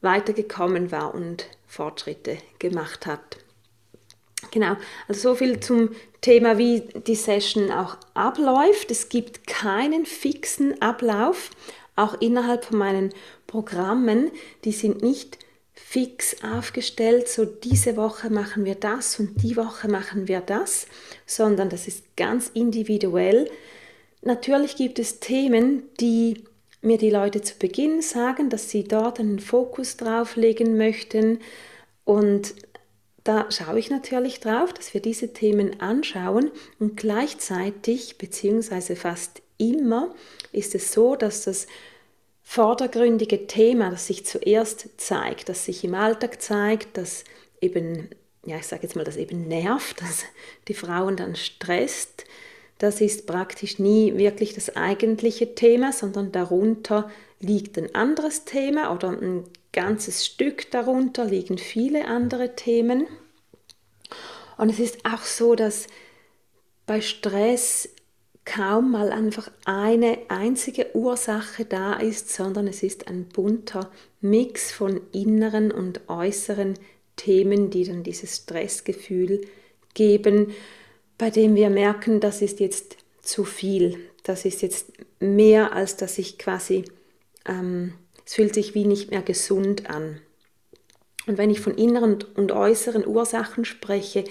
weitergekommen 0.00 0.90
war 0.90 1.14
und 1.14 1.46
Fortschritte 1.68 2.38
gemacht 2.58 3.06
hat. 3.06 3.38
Genau, 4.50 4.76
also 5.06 5.30
so 5.30 5.34
viel 5.36 5.60
zum 5.60 5.90
Thema, 6.20 6.58
wie 6.58 6.82
die 7.06 7.14
Session 7.14 7.70
auch 7.70 7.96
abläuft. 8.14 8.90
Es 8.90 9.08
gibt 9.08 9.46
keinen 9.46 10.04
fixen 10.04 10.82
Ablauf, 10.82 11.50
auch 11.94 12.20
innerhalb 12.20 12.64
von 12.64 12.78
meinen 12.78 13.14
Programmen. 13.46 14.32
Die 14.64 14.72
sind 14.72 15.02
nicht 15.02 15.38
fix 15.84 16.36
aufgestellt, 16.42 17.28
so 17.28 17.44
diese 17.44 17.96
Woche 17.96 18.30
machen 18.30 18.64
wir 18.64 18.76
das 18.76 19.18
und 19.20 19.42
die 19.42 19.56
Woche 19.56 19.88
machen 19.88 20.26
wir 20.28 20.40
das, 20.40 20.86
sondern 21.26 21.68
das 21.68 21.86
ist 21.86 22.16
ganz 22.16 22.50
individuell. 22.54 23.50
Natürlich 24.22 24.76
gibt 24.76 24.98
es 24.98 25.20
Themen, 25.20 25.82
die 26.00 26.44
mir 26.80 26.98
die 26.98 27.10
Leute 27.10 27.42
zu 27.42 27.58
Beginn 27.58 28.00
sagen, 28.00 28.48
dass 28.48 28.70
sie 28.70 28.84
dort 28.84 29.20
einen 29.20 29.38
Fokus 29.38 29.96
drauf 29.96 30.36
legen 30.36 30.76
möchten. 30.76 31.40
Und 32.04 32.54
da 33.24 33.50
schaue 33.50 33.78
ich 33.78 33.90
natürlich 33.90 34.40
drauf, 34.40 34.72
dass 34.72 34.94
wir 34.94 35.02
diese 35.02 35.32
Themen 35.32 35.80
anschauen 35.80 36.50
und 36.80 36.96
gleichzeitig, 36.96 38.16
beziehungsweise 38.18 38.96
fast 38.96 39.42
immer, 39.58 40.14
ist 40.52 40.74
es 40.74 40.92
so, 40.92 41.16
dass 41.16 41.44
das 41.44 41.66
vordergründige 42.42 43.46
Thema, 43.46 43.90
das 43.90 44.06
sich 44.06 44.26
zuerst 44.26 45.00
zeigt, 45.00 45.48
das 45.48 45.64
sich 45.64 45.84
im 45.84 45.94
Alltag 45.94 46.42
zeigt, 46.42 46.96
das 46.96 47.24
eben, 47.60 48.10
ja, 48.44 48.56
ich 48.56 48.66
sage 48.66 48.82
jetzt 48.82 48.96
mal, 48.96 49.04
das 49.04 49.16
eben 49.16 49.48
nervt, 49.48 50.00
das 50.00 50.24
die 50.68 50.74
Frauen 50.74 51.16
dann 51.16 51.36
stresst, 51.36 52.24
das 52.78 53.00
ist 53.00 53.26
praktisch 53.26 53.78
nie 53.78 54.16
wirklich 54.16 54.54
das 54.54 54.74
eigentliche 54.74 55.54
Thema, 55.54 55.92
sondern 55.92 56.32
darunter 56.32 57.08
liegt 57.38 57.78
ein 57.78 57.94
anderes 57.94 58.44
Thema 58.44 58.92
oder 58.92 59.10
ein 59.10 59.44
ganzes 59.72 60.26
Stück 60.26 60.70
darunter 60.70 61.24
liegen 61.24 61.58
viele 61.58 62.06
andere 62.06 62.56
Themen. 62.56 63.06
Und 64.58 64.68
es 64.68 64.80
ist 64.80 65.04
auch 65.06 65.22
so, 65.22 65.54
dass 65.54 65.86
bei 66.86 67.00
Stress 67.00 67.88
kaum 68.44 68.90
mal 68.90 69.12
einfach 69.12 69.50
eine 69.64 70.18
einzige 70.28 70.94
Ursache 70.94 71.64
da 71.64 71.94
ist, 71.94 72.30
sondern 72.30 72.66
es 72.66 72.82
ist 72.82 73.08
ein 73.08 73.26
bunter 73.26 73.90
Mix 74.20 74.72
von 74.72 75.00
inneren 75.12 75.70
und 75.70 76.08
äußeren 76.08 76.74
Themen, 77.16 77.70
die 77.70 77.84
dann 77.84 78.02
dieses 78.02 78.36
Stressgefühl 78.36 79.42
geben 79.94 80.52
bei 81.22 81.30
dem 81.30 81.54
wir 81.54 81.70
merken, 81.70 82.18
das 82.18 82.42
ist 82.42 82.58
jetzt 82.58 82.96
zu 83.20 83.44
viel, 83.44 83.96
das 84.24 84.44
ist 84.44 84.60
jetzt 84.60 84.88
mehr, 85.20 85.72
als 85.72 85.96
dass 85.96 86.18
ich 86.18 86.36
quasi, 86.36 86.84
ähm, 87.46 87.92
es 88.26 88.34
fühlt 88.34 88.54
sich 88.54 88.74
wie 88.74 88.84
nicht 88.84 89.12
mehr 89.12 89.22
gesund 89.22 89.88
an. 89.88 90.20
Und 91.28 91.38
wenn 91.38 91.50
ich 91.50 91.60
von 91.60 91.76
inneren 91.76 92.18
und 92.34 92.50
äußeren 92.50 93.06
Ursachen 93.06 93.64
spreche, 93.64 94.24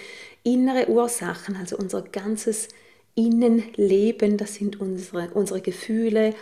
innere 0.43 0.89
Ursachen, 0.89 1.55
also 1.55 1.77
unser 1.77 2.01
ganzes 2.01 2.67
Innenleben, 3.15 4.37
das 4.37 4.55
sind 4.55 4.79
unsere, 4.79 5.29
unsere 5.33 5.61
Gefühle, 5.61 6.33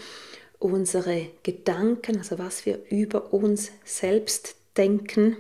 unsere 0.60 1.28
Gedanken, 1.44 2.18
also 2.18 2.38
was 2.38 2.66
wir 2.66 2.80
über 2.90 3.34
uns 3.34 3.72
selbst 3.86 4.56
denken, 4.78 5.38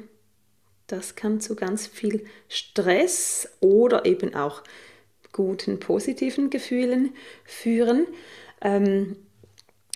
das 0.87 1.15
kann 1.15 1.39
zu 1.39 1.55
ganz 1.55 1.85
viel 1.85 2.25
Stress 2.47 3.47
oder 3.59 4.05
eben 4.05 4.33
auch 4.33 4.63
guten, 5.31 5.79
positiven 5.79 6.49
Gefühlen 6.49 7.13
führen. 7.45 8.07
Ähm, 8.61 9.15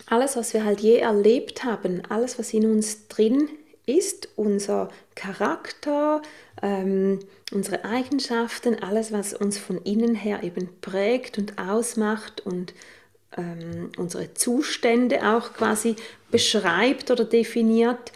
alles, 0.06 0.36
was 0.36 0.54
wir 0.54 0.64
halt 0.64 0.80
je 0.80 0.98
erlebt 0.98 1.64
haben, 1.64 2.02
alles, 2.08 2.38
was 2.38 2.54
in 2.54 2.70
uns 2.70 3.08
drin 3.08 3.48
ist, 3.86 4.28
unser 4.36 4.88
Charakter, 5.14 6.22
ähm, 6.64 7.18
unsere 7.52 7.84
Eigenschaften, 7.84 8.82
alles, 8.82 9.12
was 9.12 9.34
uns 9.34 9.58
von 9.58 9.76
innen 9.82 10.14
her 10.14 10.42
eben 10.42 10.70
prägt 10.80 11.36
und 11.36 11.58
ausmacht 11.58 12.40
und 12.40 12.72
ähm, 13.36 13.90
unsere 13.98 14.32
Zustände 14.32 15.28
auch 15.28 15.52
quasi 15.52 15.94
beschreibt 16.30 17.10
oder 17.10 17.26
definiert, 17.26 18.12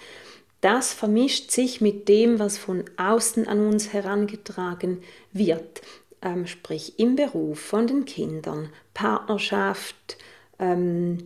das 0.63 0.95
vermischt 0.95 1.51
sich 1.51 1.83
mit 1.83 2.09
dem, 2.09 2.39
was 2.39 2.57
von 2.57 2.85
außen 2.97 3.47
an 3.47 3.67
uns 3.67 3.93
herangetragen 3.93 5.03
wird, 5.31 5.83
ähm, 6.23 6.47
sprich 6.47 6.99
im 6.99 7.17
Beruf, 7.17 7.61
von 7.61 7.87
den 7.87 8.07
Kindern, 8.07 8.71
Partnerschaft, 8.95 10.17
ähm, 10.59 11.19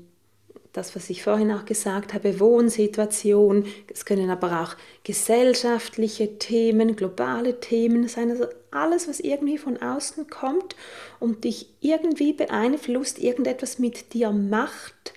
das, 0.72 0.96
was 0.96 1.10
ich 1.10 1.22
vorhin 1.22 1.50
auch 1.52 1.66
gesagt 1.66 2.14
habe, 2.14 2.40
Wohnsituation, 2.40 3.66
es 3.92 4.04
können 4.04 4.30
aber 4.30 4.62
auch 4.62 4.76
gesellschaftliche 5.04 6.38
Themen, 6.38 6.96
globale 6.96 7.60
Themen 7.60 8.08
sein, 8.08 8.30
also 8.30 8.46
alles, 8.70 9.06
was 9.06 9.20
irgendwie 9.20 9.58
von 9.58 9.80
außen 9.82 10.28
kommt 10.30 10.76
und 11.20 11.44
dich 11.44 11.68
irgendwie 11.80 12.32
beeinflusst, 12.32 13.18
irgendetwas 13.18 13.78
mit 13.78 14.14
dir 14.14 14.30
macht, 14.30 15.12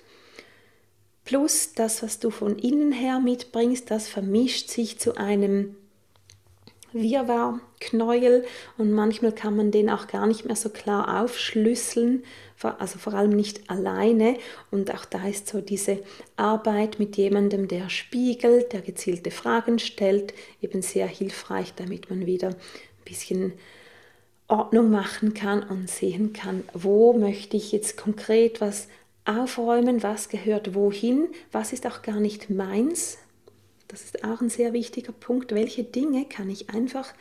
plus 1.24 1.72
das, 1.74 2.02
was 2.02 2.20
du 2.20 2.30
von 2.30 2.58
innen 2.58 2.92
her 2.92 3.18
mitbringst, 3.18 3.90
das 3.90 4.08
vermischt 4.08 4.68
sich 4.68 4.98
zu 4.98 5.16
einem 5.16 5.74
Wirrwarr, 7.00 7.60
Knäuel 7.80 8.44
und 8.78 8.92
manchmal 8.92 9.32
kann 9.32 9.56
man 9.56 9.70
den 9.70 9.90
auch 9.90 10.06
gar 10.06 10.26
nicht 10.26 10.44
mehr 10.44 10.56
so 10.56 10.70
klar 10.70 11.22
aufschlüsseln, 11.22 12.24
also 12.78 12.98
vor 12.98 13.14
allem 13.14 13.30
nicht 13.30 13.70
alleine. 13.70 14.36
Und 14.70 14.92
auch 14.94 15.04
da 15.04 15.26
ist 15.26 15.48
so 15.48 15.60
diese 15.60 15.98
Arbeit 16.36 16.98
mit 16.98 17.16
jemandem, 17.16 17.68
der 17.68 17.90
spiegelt, 17.90 18.72
der 18.72 18.80
gezielte 18.80 19.30
Fragen 19.30 19.78
stellt, 19.78 20.34
eben 20.62 20.82
sehr 20.82 21.06
hilfreich, 21.06 21.74
damit 21.74 22.10
man 22.10 22.26
wieder 22.26 22.48
ein 22.48 22.56
bisschen 23.04 23.52
Ordnung 24.48 24.90
machen 24.90 25.34
kann 25.34 25.62
und 25.62 25.90
sehen 25.90 26.32
kann, 26.32 26.64
wo 26.72 27.12
möchte 27.12 27.56
ich 27.56 27.72
jetzt 27.72 27.96
konkret 27.96 28.60
was 28.60 28.88
aufräumen, 29.24 30.02
was 30.02 30.28
gehört 30.28 30.74
wohin, 30.74 31.28
was 31.50 31.72
ist 31.72 31.86
auch 31.86 32.02
gar 32.02 32.20
nicht 32.20 32.48
meins, 32.48 33.18
das 33.88 34.02
ist 34.04 34.24
auch 34.24 34.40
ein 34.40 34.50
sehr 34.50 34.72
wichtiger 34.72 35.12
Punkt. 35.12 35.54
Welche 35.54 35.84
Dinge 35.84 36.24
kann 36.24 36.50
ich 36.50 36.70
einfach 36.70 37.14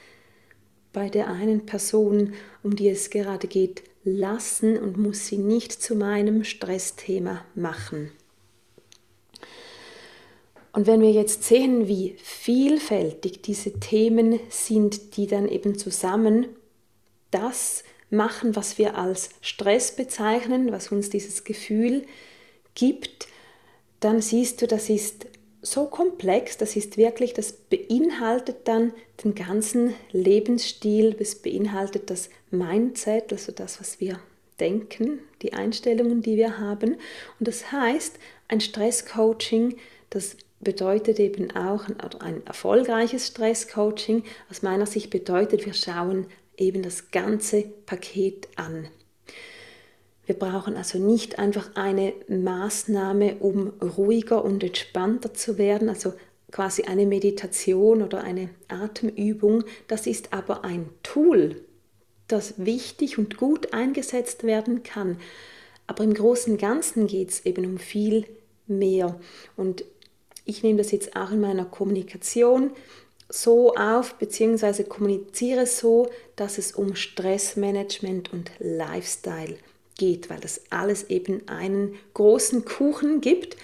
bei 0.94 1.10
der 1.10 1.28
einen 1.28 1.66
Person, 1.66 2.34
um 2.64 2.76
die 2.76 2.90
es 2.90 3.10
gerade 3.10 3.48
geht, 3.48 3.84
lassen 4.04 4.78
und 4.78 4.98
muss 4.98 5.28
sie 5.28 5.38
nicht 5.38 5.72
zu 5.72 5.96
meinem 5.96 6.44
Stressthema 6.44 7.46
machen? 7.56 8.12
Und 10.72 10.88
wenn 10.88 11.02
wir 11.02 11.12
jetzt 11.12 11.44
sehen, 11.44 11.88
wie 11.88 12.16
vielfältig 12.22 13.42
diese 13.42 13.80
Themen 13.80 14.40
sind, 14.50 15.16
die 15.16 15.26
dann 15.26 15.48
eben 15.48 15.78
zusammen 15.78 16.48
das 17.32 17.84
machen, 18.10 18.56
was 18.56 18.78
wir 18.78 18.98
als 18.98 19.30
Stress 19.42 19.96
bezeichnen, 19.96 20.72
was 20.72 20.92
uns 20.92 21.10
dieses 21.10 21.46
Gefühl 21.46 22.06
gibt, 22.74 23.28
dann 24.02 24.22
siehst 24.22 24.62
du, 24.62 24.68
das 24.68 24.90
ist 24.90 25.28
so 25.66 25.86
komplex, 25.86 26.58
das 26.58 26.76
ist 26.76 26.98
wirklich, 26.98 27.34
das 27.34 27.52
beinhaltet 27.52 28.68
dann 28.68 28.94
den 29.24 29.34
ganzen 29.34 29.96
Lebensstil, 30.12 31.14
das 31.14 31.36
beinhaltet 31.36 32.10
das 32.10 32.30
Mindset, 32.52 33.32
also 33.32 33.52
das, 33.52 33.80
was 33.80 34.00
wir 34.00 34.20
denken, 34.60 35.20
die 35.42 35.54
Einstellungen, 35.54 36.22
die 36.22 36.38
wir 36.38 36.60
haben. 36.60 36.94
Und 37.40 37.48
das 37.48 37.72
heißt, 37.72 38.18
ein 38.48 38.62
Stresscoaching, 38.62 39.78
das 40.10 40.38
bedeutet 40.60 41.20
eben 41.20 41.52
auch 41.52 41.86
ein 42.20 42.46
erfolgreiches 42.46 43.28
Stresscoaching, 43.28 44.24
aus 44.50 44.62
meiner 44.62 44.86
Sicht 44.86 45.10
bedeutet, 45.10 45.66
wir 45.66 45.74
schauen 45.74 46.28
eben 46.58 46.84
das 46.84 47.12
ganze 47.12 47.64
Paket 47.86 48.48
an. 48.56 48.88
Wir 50.26 50.36
brauchen 50.36 50.76
also 50.76 50.98
nicht 50.98 51.38
einfach 51.38 51.76
eine 51.76 52.14
Maßnahme, 52.28 53.38
um 53.40 53.70
ruhiger 53.80 54.44
und 54.44 54.64
entspannter 54.64 55.34
zu 55.34 55.58
werden, 55.58 55.88
also 55.88 56.14
quasi 56.52 56.84
eine 56.84 57.06
Meditation 57.06 58.02
oder 58.02 58.24
eine 58.24 58.50
Atemübung. 58.68 59.64
Das 59.88 60.08
ist 60.08 60.34
aber 60.34 60.64
ein 60.64 60.90
Tool, 61.04 61.62
das 62.28 62.66
wichtig 62.66 63.18
und 63.20 63.38
gut 63.38 63.74
eingesetzt 63.74 64.44
werden 64.44 64.82
kann. 64.82 65.18
Aber 65.86 66.04
im 66.04 66.16
Großen 66.16 66.54
und 66.54 66.60
Ganzen 66.60 67.06
geht 67.06 67.30
es 67.30 67.46
eben 67.46 67.66
um 67.66 67.78
viel 67.78 68.26
mehr. 68.66 69.20
Und 69.56 69.86
ich 70.44 70.64
nehme 70.64 70.80
das 70.80 70.92
jetzt 70.92 71.16
auch 71.16 71.32
in 71.32 71.42
meiner 71.42 71.66
Kommunikation 71.66 72.72
so 73.30 73.76
auf, 73.76 74.16
beziehungsweise 74.16 74.86
kommuniziere 74.86 75.68
so, 75.68 76.10
dass 76.36 76.58
es 76.58 76.72
um 76.72 76.96
Stressmanagement 76.96 78.34
und 78.34 78.52
Lifestyle 78.60 79.56
geht 79.56 79.75
geht, 79.98 80.30
weil 80.30 80.40
das 80.40 80.62
alles 80.70 81.10
eben 81.10 81.48
einen 81.48 81.96
großen 82.14 82.66
Kuchen 82.66 83.22
gibt. 83.22 83.58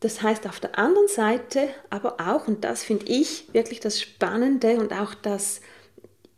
Das 0.00 0.22
heißt 0.22 0.46
auf 0.46 0.60
der 0.60 0.78
anderen 0.78 1.08
Seite 1.08 1.68
aber 1.90 2.16
auch, 2.20 2.48
und 2.48 2.64
das 2.64 2.82
finde 2.82 3.06
ich 3.06 3.52
wirklich 3.52 3.80
das 3.80 4.00
Spannende 4.00 4.76
und 4.76 4.92
auch 4.92 5.14
das 5.14 5.60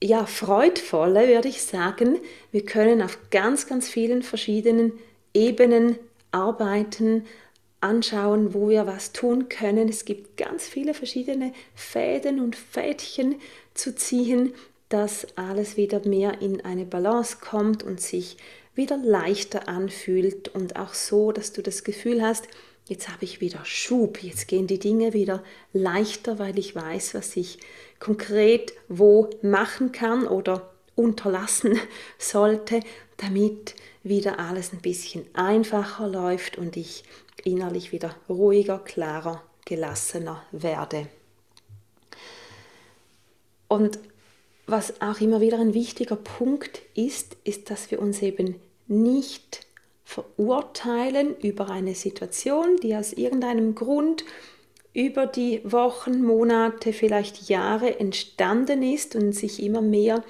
ja, 0.03 0.27
Freudvolle, 0.27 1.29
würde 1.29 1.49
ich 1.49 1.63
sagen, 1.63 2.19
wir 2.51 2.65
können 2.65 3.03
auf 3.03 3.19
ganz, 3.31 3.69
ganz 3.69 3.89
vielen 3.89 4.23
verschiedenen 4.23 4.93
Ebenen 5.33 5.97
arbeiten, 6.33 7.25
anschauen, 7.81 8.55
wo 8.55 8.69
wir 8.69 8.87
was 8.87 9.13
tun 9.13 9.49
können. 9.49 9.89
Es 9.89 10.05
gibt 10.05 10.37
ganz 10.37 10.67
viele 10.67 10.95
verschiedene 10.95 11.53
Fäden 11.75 12.41
und 12.41 12.57
Fädchen 12.57 13.37
zu 13.75 13.95
ziehen, 13.95 14.55
dass 14.89 15.27
alles 15.37 15.77
wieder 15.77 16.07
mehr 16.07 16.43
in 16.43 16.65
eine 16.65 16.85
Balance 16.85 17.39
kommt 17.41 17.83
und 17.83 18.01
sich 18.01 18.37
wieder 18.75 18.97
leichter 18.97 19.69
anfühlt 19.69 20.49
und 20.49 20.77
auch 20.77 20.95
so, 20.95 21.33
dass 21.33 21.53
du 21.53 21.63
das 21.63 21.85
Gefühl 21.85 22.23
hast, 22.23 22.49
jetzt 22.87 23.09
habe 23.09 23.25
ich 23.25 23.41
wieder 23.41 23.65
Schub, 23.65 24.23
jetzt 24.23 24.49
gehen 24.49 24.67
die 24.67 24.79
Dinge 24.79 25.13
wieder 25.13 25.43
leichter, 25.73 26.39
weil 26.39 26.59
ich 26.59 26.75
weiß, 26.75 27.15
was 27.15 27.37
ich 27.37 27.59
konkret 27.99 28.73
wo 28.89 29.31
machen 29.43 29.93
kann 29.93 30.27
oder 30.27 30.71
unterlassen 30.95 31.79
sollte, 32.19 32.81
damit 33.19 33.75
wieder 34.03 34.39
alles 34.39 34.73
ein 34.73 34.81
bisschen 34.81 35.27
einfacher 35.35 36.09
läuft 36.09 36.59
und 36.59 36.77
ich 36.77 37.05
innerlich 37.45 37.93
wieder 37.93 38.17
ruhiger, 38.29 38.79
klarer, 38.79 39.43
gelassener 39.65 40.43
werde. 40.51 41.07
Und 43.69 43.99
was 44.67 45.01
auch 45.01 45.21
immer 45.21 45.41
wieder 45.41 45.59
ein 45.59 45.75
wichtiger 45.75 46.17
Punkt 46.17 46.83
ist, 46.95 47.37
ist, 47.45 47.71
dass 47.71 47.91
wir 47.91 48.01
uns 48.01 48.23
eben 48.23 48.57
nicht 48.87 49.67
verurteilen 50.05 51.37
über 51.39 51.71
eine 51.71 51.95
Situation, 51.95 52.77
die 52.83 52.95
aus 52.95 53.13
irgendeinem 53.13 53.75
Grund 53.75 54.25
über 54.95 55.27
die 55.27 55.61
Wochen, 55.65 56.23
Monate, 56.23 56.93
vielleicht 56.93 57.49
Jahre 57.49 57.99
entstanden 57.99 58.83
ist 58.83 59.17
und 59.17 59.33
sich 59.33 59.63
immer 59.63 59.81
mehr 59.81 60.23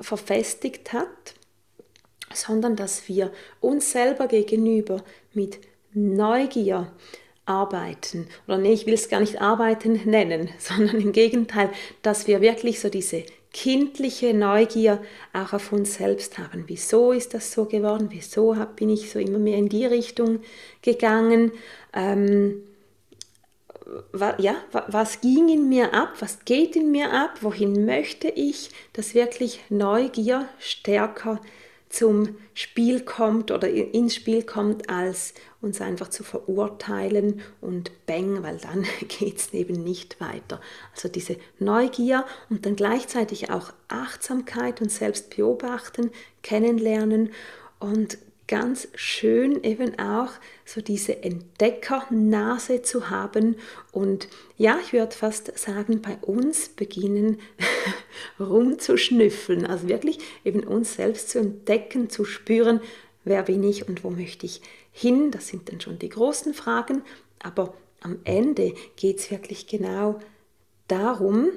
verfestigt 0.00 0.92
hat, 0.92 1.34
sondern 2.34 2.74
dass 2.74 3.08
wir 3.08 3.32
uns 3.60 3.92
selber 3.92 4.26
gegenüber 4.26 5.04
mit 5.32 5.60
Neugier 5.92 6.90
arbeiten. 7.46 8.26
Oder 8.48 8.58
nee, 8.58 8.72
ich 8.72 8.86
will 8.86 8.94
es 8.94 9.08
gar 9.08 9.20
nicht 9.20 9.40
arbeiten 9.40 10.00
nennen, 10.04 10.50
sondern 10.58 11.00
im 11.00 11.12
Gegenteil, 11.12 11.70
dass 12.02 12.26
wir 12.26 12.40
wirklich 12.40 12.80
so 12.80 12.88
diese 12.88 13.24
kindliche 13.52 14.34
Neugier 14.34 15.02
auch 15.32 15.52
auf 15.52 15.72
uns 15.72 15.94
selbst 15.94 16.38
haben. 16.38 16.64
Wieso 16.66 17.12
ist 17.12 17.34
das 17.34 17.52
so 17.52 17.66
geworden? 17.66 18.08
Wieso 18.10 18.56
bin 18.76 18.88
ich 18.88 19.10
so 19.10 19.18
immer 19.18 19.38
mehr 19.38 19.58
in 19.58 19.68
die 19.68 19.86
Richtung 19.86 20.40
gegangen? 20.80 21.52
Ähm, 21.92 22.62
ja, 24.38 24.54
was 24.88 25.20
ging 25.20 25.48
in 25.48 25.68
mir 25.68 25.92
ab? 25.92 26.14
Was 26.20 26.44
geht 26.44 26.76
in 26.76 26.90
mir 26.90 27.12
ab? 27.12 27.38
Wohin 27.42 27.84
möchte 27.84 28.28
ich, 28.28 28.70
dass 28.94 29.14
wirklich 29.14 29.60
Neugier 29.68 30.48
stärker 30.58 31.40
zum 31.92 32.36
Spiel 32.54 33.00
kommt 33.04 33.50
oder 33.50 33.68
ins 33.68 34.14
Spiel 34.14 34.42
kommt, 34.42 34.88
als 34.88 35.34
uns 35.60 35.80
einfach 35.80 36.08
zu 36.08 36.24
verurteilen 36.24 37.42
und 37.60 37.92
bang, 38.06 38.42
weil 38.42 38.56
dann 38.56 38.86
geht 39.08 39.36
es 39.36 39.52
eben 39.52 39.84
nicht 39.84 40.20
weiter. 40.20 40.60
Also 40.94 41.08
diese 41.08 41.36
Neugier 41.58 42.24
und 42.48 42.64
dann 42.64 42.76
gleichzeitig 42.76 43.50
auch 43.50 43.72
Achtsamkeit 43.88 44.80
und 44.80 44.90
Selbstbeobachten 44.90 46.10
kennenlernen 46.42 47.30
und 47.78 48.16
ganz 48.48 48.88
schön 48.94 49.62
eben 49.62 49.98
auch 49.98 50.30
so 50.64 50.80
diese 50.80 51.22
Entdeckernase 51.22 52.82
zu 52.82 53.10
haben. 53.10 53.56
Und 53.92 54.28
ja, 54.56 54.78
ich 54.82 54.92
würde 54.92 55.14
fast 55.14 55.56
sagen, 55.58 56.02
bei 56.02 56.16
uns 56.18 56.68
beginnen 56.68 57.40
rumzuschnüffeln, 58.40 59.66
also 59.66 59.88
wirklich 59.88 60.18
eben 60.44 60.64
uns 60.64 60.94
selbst 60.94 61.30
zu 61.30 61.38
entdecken, 61.38 62.10
zu 62.10 62.24
spüren, 62.24 62.80
wer 63.24 63.42
bin 63.44 63.62
ich 63.62 63.88
und 63.88 64.04
wo 64.04 64.10
möchte 64.10 64.46
ich 64.46 64.60
hin, 64.90 65.30
das 65.30 65.48
sind 65.48 65.70
dann 65.70 65.80
schon 65.80 65.98
die 65.98 66.08
großen 66.08 66.54
Fragen, 66.54 67.02
aber 67.42 67.74
am 68.00 68.18
Ende 68.24 68.74
geht 68.96 69.20
es 69.20 69.30
wirklich 69.30 69.66
genau 69.66 70.18
darum, 70.88 71.48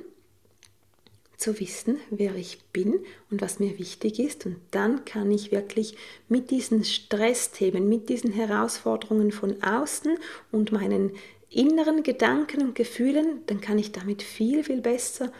zu 1.37 1.59
wissen, 1.59 1.99
wer 2.09 2.35
ich 2.35 2.63
bin 2.71 2.99
und 3.29 3.41
was 3.41 3.59
mir 3.59 3.77
wichtig 3.77 4.19
ist. 4.19 4.45
Und 4.45 4.57
dann 4.71 5.05
kann 5.05 5.31
ich 5.31 5.51
wirklich 5.51 5.97
mit 6.29 6.51
diesen 6.51 6.83
Stressthemen, 6.83 7.87
mit 7.87 8.09
diesen 8.09 8.31
Herausforderungen 8.31 9.31
von 9.31 9.61
außen 9.61 10.17
und 10.51 10.71
meinen 10.71 11.11
inneren 11.49 12.03
Gedanken 12.03 12.61
und 12.61 12.75
Gefühlen, 12.75 13.41
dann 13.47 13.61
kann 13.61 13.79
ich 13.79 13.91
damit 13.91 14.21
viel, 14.21 14.63
viel 14.63 14.81
besser 14.81 15.31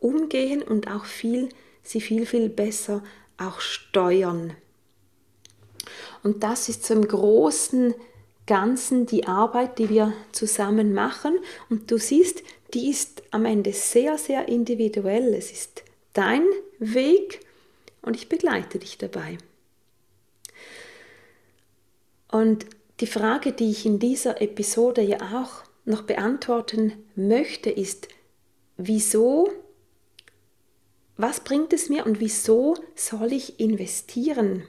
umgehen 0.00 0.62
und 0.62 0.90
auch 0.90 1.04
viel, 1.04 1.48
sie 1.82 2.00
viel, 2.00 2.26
viel 2.26 2.48
besser 2.48 3.02
auch 3.36 3.60
steuern. 3.60 4.54
Und 6.22 6.42
das 6.42 6.68
ist 6.68 6.90
im 6.90 7.06
großen 7.06 7.94
Ganzen 8.46 9.06
die 9.06 9.26
Arbeit, 9.26 9.78
die 9.78 9.90
wir 9.90 10.12
zusammen 10.32 10.94
machen. 10.94 11.38
Und 11.68 11.90
du 11.90 11.98
siehst, 11.98 12.42
die 12.74 12.90
ist 12.90 13.22
am 13.30 13.44
Ende 13.44 13.72
sehr, 13.72 14.18
sehr 14.18 14.48
individuell. 14.48 15.34
Es 15.34 15.50
ist 15.50 15.84
dein 16.12 16.44
Weg 16.78 17.40
und 18.02 18.16
ich 18.16 18.28
begleite 18.28 18.78
dich 18.78 18.98
dabei. 18.98 19.38
Und 22.30 22.66
die 23.00 23.06
Frage, 23.06 23.52
die 23.52 23.70
ich 23.70 23.86
in 23.86 23.98
dieser 23.98 24.42
Episode 24.42 25.02
ja 25.02 25.18
auch 25.40 25.64
noch 25.84 26.02
beantworten 26.02 26.92
möchte, 27.14 27.70
ist, 27.70 28.08
wieso, 28.76 29.50
was 31.16 31.40
bringt 31.40 31.72
es 31.72 31.88
mir 31.88 32.04
und 32.04 32.20
wieso 32.20 32.76
soll 32.94 33.32
ich 33.32 33.60
investieren 33.60 34.64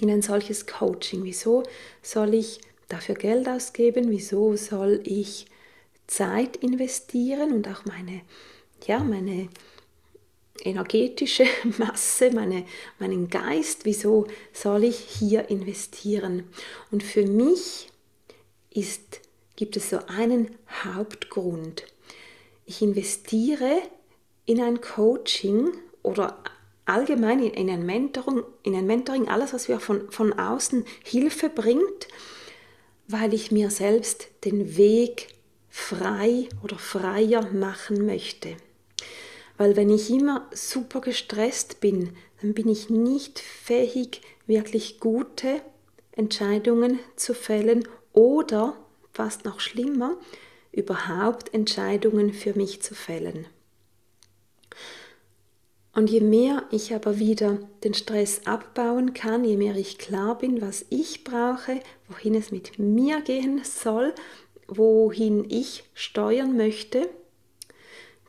in 0.00 0.10
ein 0.10 0.22
solches 0.22 0.66
Coaching? 0.66 1.24
Wieso 1.24 1.62
soll 2.02 2.34
ich 2.34 2.60
dafür 2.88 3.14
Geld 3.14 3.48
ausgeben? 3.48 4.10
Wieso 4.10 4.54
soll 4.56 5.00
ich 5.04 5.46
Zeit 6.08 6.56
investieren 6.56 7.52
und 7.52 7.68
auch 7.68 7.84
meine, 7.84 8.22
ja, 8.86 8.98
meine 8.98 9.48
energetische 10.64 11.44
Masse, 11.78 12.32
meine, 12.32 12.64
meinen 12.98 13.28
Geist, 13.28 13.84
wieso 13.84 14.26
soll 14.52 14.84
ich 14.84 14.98
hier 14.98 15.48
investieren? 15.48 16.44
Und 16.90 17.04
für 17.04 17.24
mich 17.24 17.90
ist, 18.70 19.20
gibt 19.54 19.76
es 19.76 19.90
so 19.90 19.98
einen 20.06 20.56
Hauptgrund. 20.84 21.84
Ich 22.66 22.82
investiere 22.82 23.82
in 24.46 24.60
ein 24.60 24.80
Coaching 24.80 25.70
oder 26.02 26.42
allgemein 26.84 27.42
in 27.42 27.68
ein 27.70 27.84
Mentoring, 27.84 28.42
in 28.62 28.74
ein 28.74 28.86
Mentoring 28.86 29.28
alles, 29.28 29.52
was 29.52 29.68
mir 29.68 29.78
von, 29.78 30.10
von 30.10 30.32
außen 30.32 30.84
Hilfe 31.04 31.50
bringt, 31.50 32.08
weil 33.06 33.34
ich 33.34 33.52
mir 33.52 33.70
selbst 33.70 34.28
den 34.44 34.76
Weg 34.76 35.28
frei 35.68 36.48
oder 36.62 36.78
freier 36.78 37.50
machen 37.52 38.06
möchte. 38.06 38.56
Weil 39.56 39.76
wenn 39.76 39.90
ich 39.90 40.10
immer 40.10 40.48
super 40.52 41.00
gestresst 41.00 41.80
bin, 41.80 42.16
dann 42.40 42.54
bin 42.54 42.68
ich 42.68 42.90
nicht 42.90 43.40
fähig, 43.40 44.22
wirklich 44.46 45.00
gute 45.00 45.60
Entscheidungen 46.12 46.98
zu 47.16 47.34
fällen 47.34 47.86
oder, 48.12 48.76
fast 49.12 49.44
noch 49.44 49.60
schlimmer, 49.60 50.16
überhaupt 50.72 51.52
Entscheidungen 51.52 52.32
für 52.32 52.54
mich 52.54 52.82
zu 52.82 52.94
fällen. 52.94 53.46
Und 55.92 56.10
je 56.10 56.20
mehr 56.20 56.62
ich 56.70 56.94
aber 56.94 57.18
wieder 57.18 57.58
den 57.82 57.92
Stress 57.92 58.42
abbauen 58.46 59.14
kann, 59.14 59.44
je 59.44 59.56
mehr 59.56 59.74
ich 59.74 59.98
klar 59.98 60.38
bin, 60.38 60.60
was 60.60 60.86
ich 60.90 61.24
brauche, 61.24 61.80
wohin 62.06 62.36
es 62.36 62.52
mit 62.52 62.78
mir 62.78 63.20
gehen 63.22 63.62
soll, 63.64 64.14
wohin 64.68 65.50
ich 65.50 65.84
steuern 65.94 66.56
möchte, 66.56 67.08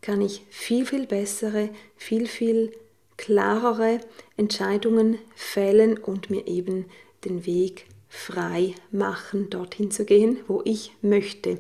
kann 0.02 0.21
ich 0.21 0.41
viel, 0.49 0.86
viel 0.86 1.06
bessere, 1.06 1.69
viel, 1.97 2.25
viel 2.28 2.71
klarere 3.17 3.99
Entscheidungen 4.38 5.19
fällen 5.36 5.97
und 5.97 6.30
mir 6.30 6.47
eben 6.47 6.86
den 7.25 7.45
Weg 7.45 7.86
frei 8.08 8.73
machen, 8.91 9.49
dorthin 9.49 9.91
zu 9.91 10.06
gehen, 10.06 10.39
wo 10.47 10.62
ich 10.63 10.93
möchte. 11.02 11.60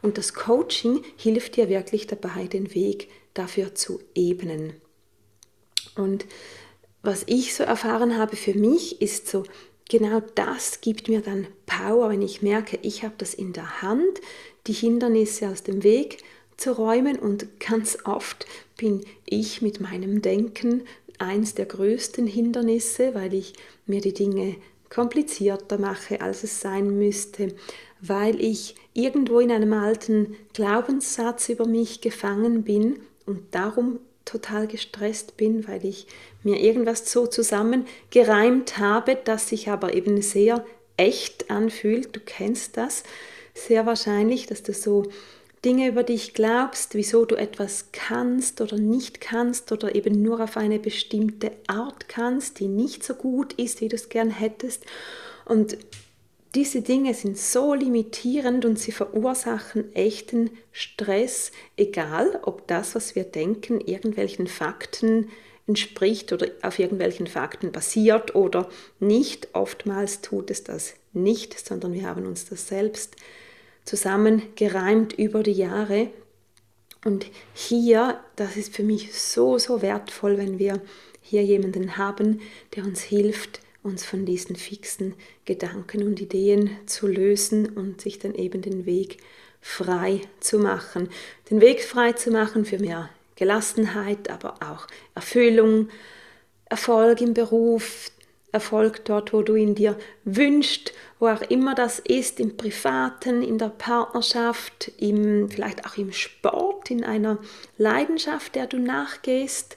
Und 0.00 0.16
das 0.16 0.32
Coaching 0.32 1.02
hilft 1.16 1.56
dir 1.56 1.68
wirklich 1.68 2.06
dabei, 2.06 2.46
den 2.46 2.74
Weg 2.74 3.08
dafür 3.34 3.74
zu 3.74 4.00
ebnen. 4.14 4.74
Und 5.96 6.24
was 7.02 7.24
ich 7.26 7.54
so 7.54 7.64
erfahren 7.64 8.16
habe 8.16 8.36
für 8.36 8.54
mich, 8.54 9.02
ist 9.02 9.28
so, 9.28 9.42
genau 9.92 10.22
das 10.34 10.80
gibt 10.80 11.08
mir 11.08 11.20
dann 11.20 11.46
Power, 11.66 12.08
wenn 12.08 12.22
ich 12.22 12.40
merke, 12.40 12.78
ich 12.80 13.04
habe 13.04 13.14
das 13.18 13.34
in 13.34 13.52
der 13.52 13.82
Hand, 13.82 14.22
die 14.66 14.72
Hindernisse 14.72 15.48
aus 15.48 15.62
dem 15.62 15.84
Weg 15.84 16.24
zu 16.56 16.72
räumen. 16.72 17.18
Und 17.18 17.60
ganz 17.60 17.98
oft 18.04 18.46
bin 18.78 19.04
ich 19.26 19.60
mit 19.60 19.80
meinem 19.80 20.22
Denken 20.22 20.84
eins 21.18 21.54
der 21.54 21.66
größten 21.66 22.26
Hindernisse, 22.26 23.14
weil 23.14 23.34
ich 23.34 23.52
mir 23.84 24.00
die 24.00 24.14
Dinge 24.14 24.56
komplizierter 24.88 25.78
mache, 25.78 26.22
als 26.22 26.42
es 26.42 26.62
sein 26.62 26.98
müsste, 26.98 27.54
weil 28.00 28.42
ich 28.42 28.74
irgendwo 28.94 29.40
in 29.40 29.52
einem 29.52 29.74
alten 29.74 30.36
Glaubenssatz 30.54 31.50
über 31.50 31.66
mich 31.66 32.00
gefangen 32.00 32.62
bin. 32.62 33.00
Und 33.26 33.42
darum 33.54 34.00
total 34.24 34.66
gestresst 34.66 35.36
bin, 35.36 35.66
weil 35.68 35.84
ich 35.84 36.06
mir 36.42 36.60
irgendwas 36.60 37.10
so 37.10 37.26
zusammengereimt 37.26 38.78
habe, 38.78 39.16
das 39.16 39.48
sich 39.48 39.68
aber 39.68 39.94
eben 39.94 40.22
sehr 40.22 40.64
echt 40.96 41.50
anfühlt. 41.50 42.14
Du 42.14 42.20
kennst 42.20 42.76
das 42.76 43.04
sehr 43.54 43.86
wahrscheinlich, 43.86 44.46
dass 44.46 44.62
du 44.62 44.72
so 44.72 45.04
Dinge 45.64 45.88
über 45.88 46.02
dich 46.02 46.34
glaubst, 46.34 46.94
wieso 46.94 47.24
du 47.24 47.36
etwas 47.36 47.90
kannst 47.92 48.60
oder 48.60 48.78
nicht 48.78 49.20
kannst 49.20 49.70
oder 49.70 49.94
eben 49.94 50.20
nur 50.20 50.40
auf 50.40 50.56
eine 50.56 50.80
bestimmte 50.80 51.52
Art 51.68 52.08
kannst, 52.08 52.58
die 52.58 52.66
nicht 52.66 53.04
so 53.04 53.14
gut 53.14 53.52
ist, 53.54 53.80
wie 53.80 53.88
du 53.88 53.94
es 53.94 54.08
gern 54.08 54.30
hättest. 54.30 54.84
Und 55.44 55.78
diese 56.54 56.82
Dinge 56.82 57.14
sind 57.14 57.38
so 57.38 57.72
limitierend 57.72 58.64
und 58.66 58.78
sie 58.78 58.92
verursachen 58.92 59.94
echten 59.94 60.50
Stress, 60.70 61.50
egal 61.76 62.40
ob 62.42 62.66
das, 62.68 62.94
was 62.94 63.14
wir 63.14 63.24
denken, 63.24 63.80
irgendwelchen 63.80 64.46
Fakten 64.46 65.30
entspricht 65.66 66.32
oder 66.32 66.48
auf 66.60 66.78
irgendwelchen 66.78 67.26
Fakten 67.26 67.72
basiert 67.72 68.34
oder 68.34 68.68
nicht. 69.00 69.48
Oftmals 69.54 70.20
tut 70.20 70.50
es 70.50 70.62
das 70.64 70.94
nicht, 71.12 71.58
sondern 71.66 71.94
wir 71.94 72.06
haben 72.06 72.26
uns 72.26 72.44
das 72.44 72.68
selbst 72.68 73.16
zusammengereimt 73.84 75.14
über 75.14 75.42
die 75.42 75.52
Jahre. 75.52 76.10
Und 77.04 77.26
hier, 77.54 78.20
das 78.36 78.56
ist 78.56 78.74
für 78.74 78.82
mich 78.82 79.18
so, 79.18 79.56
so 79.58 79.80
wertvoll, 79.80 80.36
wenn 80.36 80.58
wir 80.58 80.82
hier 81.20 81.42
jemanden 81.42 81.96
haben, 81.96 82.40
der 82.76 82.84
uns 82.84 83.00
hilft, 83.00 83.60
uns 83.82 84.04
von 84.04 84.24
diesen 84.24 84.56
fixen 84.56 85.14
Gedanken 85.44 86.02
und 86.04 86.20
Ideen 86.20 86.70
zu 86.86 87.06
lösen 87.06 87.66
und 87.66 88.00
sich 88.00 88.18
dann 88.18 88.34
eben 88.34 88.62
den 88.62 88.86
Weg 88.86 89.18
frei 89.60 90.20
zu 90.40 90.58
machen. 90.58 91.08
Den 91.50 91.60
Weg 91.60 91.82
frei 91.82 92.12
zu 92.12 92.30
machen 92.30 92.64
für 92.64 92.78
mehr 92.78 93.10
Gelassenheit, 93.36 94.30
aber 94.30 94.54
auch 94.60 94.86
Erfüllung, 95.14 95.88
Erfolg 96.66 97.20
im 97.20 97.34
Beruf, 97.34 98.10
Erfolg 98.52 99.04
dort, 99.06 99.32
wo 99.32 99.42
du 99.42 99.54
ihn 99.56 99.74
dir 99.74 99.98
wünschst, 100.24 100.92
wo 101.18 101.28
auch 101.28 101.40
immer 101.42 101.74
das 101.74 101.98
ist, 101.98 102.38
im 102.38 102.56
Privaten, 102.56 103.42
in 103.42 103.56
der 103.56 103.70
Partnerschaft, 103.70 104.92
im, 104.98 105.48
vielleicht 105.48 105.86
auch 105.86 105.96
im 105.96 106.12
Sport, 106.12 106.90
in 106.90 107.02
einer 107.02 107.38
Leidenschaft, 107.78 108.54
der 108.54 108.66
du 108.66 108.78
nachgehst. 108.78 109.76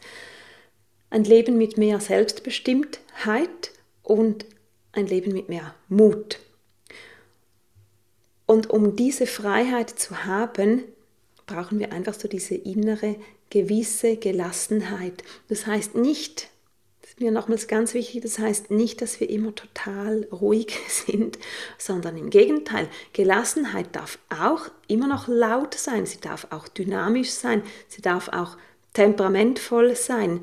Ein 1.10 1.24
Leben 1.24 1.58
mit 1.58 1.78
mehr 1.78 2.02
Selbstbestimmtheit 2.02 3.72
und 4.06 4.46
ein 4.94 5.08
Leben 5.08 5.34
mit 5.34 5.50
mehr 5.50 5.76
Mut. 5.90 6.40
Und 8.46 8.70
um 8.70 8.96
diese 8.96 9.26
Freiheit 9.26 9.90
zu 9.90 10.24
haben, 10.24 10.84
brauchen 11.48 11.80
wir 11.80 11.92
einfach 11.92 12.14
so 12.14 12.28
diese 12.28 12.56
innere, 12.56 13.16
gewisse 13.50 14.18
Gelassenheit. 14.18 15.24
Das 15.50 15.66
heißt 15.66 15.96
nicht, 15.96 16.50
das 17.02 17.12
ist 17.12 17.20
mir 17.20 17.32
nochmals 17.32 17.68
ganz 17.68 17.94
wichtig, 17.94 18.22
das 18.22 18.40
heißt 18.40 18.72
nicht, 18.72 19.02
dass 19.02 19.20
wir 19.20 19.30
immer 19.30 19.54
total 19.54 20.28
ruhig 20.32 20.78
sind, 20.88 21.40
sondern 21.78 22.18
im 22.18 22.30
Gegenteil, 22.30 22.88
Gelassenheit 23.14 23.96
darf 23.96 24.20
auch 24.30 24.70
immer 24.88 25.08
noch 25.08 25.28
laut 25.28 25.74
sein, 25.74 26.06
sie 26.06 26.20
darf 26.20 26.48
auch 26.52 26.68
dynamisch 26.68 27.32
sein, 27.32 27.64
sie 27.88 28.02
darf 28.02 28.30
auch 28.30 28.58
temperamentvoll 28.94 29.96
sein. 29.96 30.42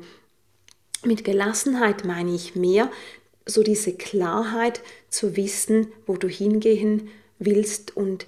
Mit 1.03 1.23
Gelassenheit 1.25 2.05
meine 2.05 2.33
ich 2.33 2.55
mehr, 2.55 2.89
so 3.45 3.63
diese 3.63 3.93
Klarheit 3.93 4.81
zu 5.09 5.35
wissen, 5.35 5.91
wo 6.05 6.15
du 6.15 6.27
hingehen 6.27 7.09
willst 7.39 7.95
und 7.95 8.25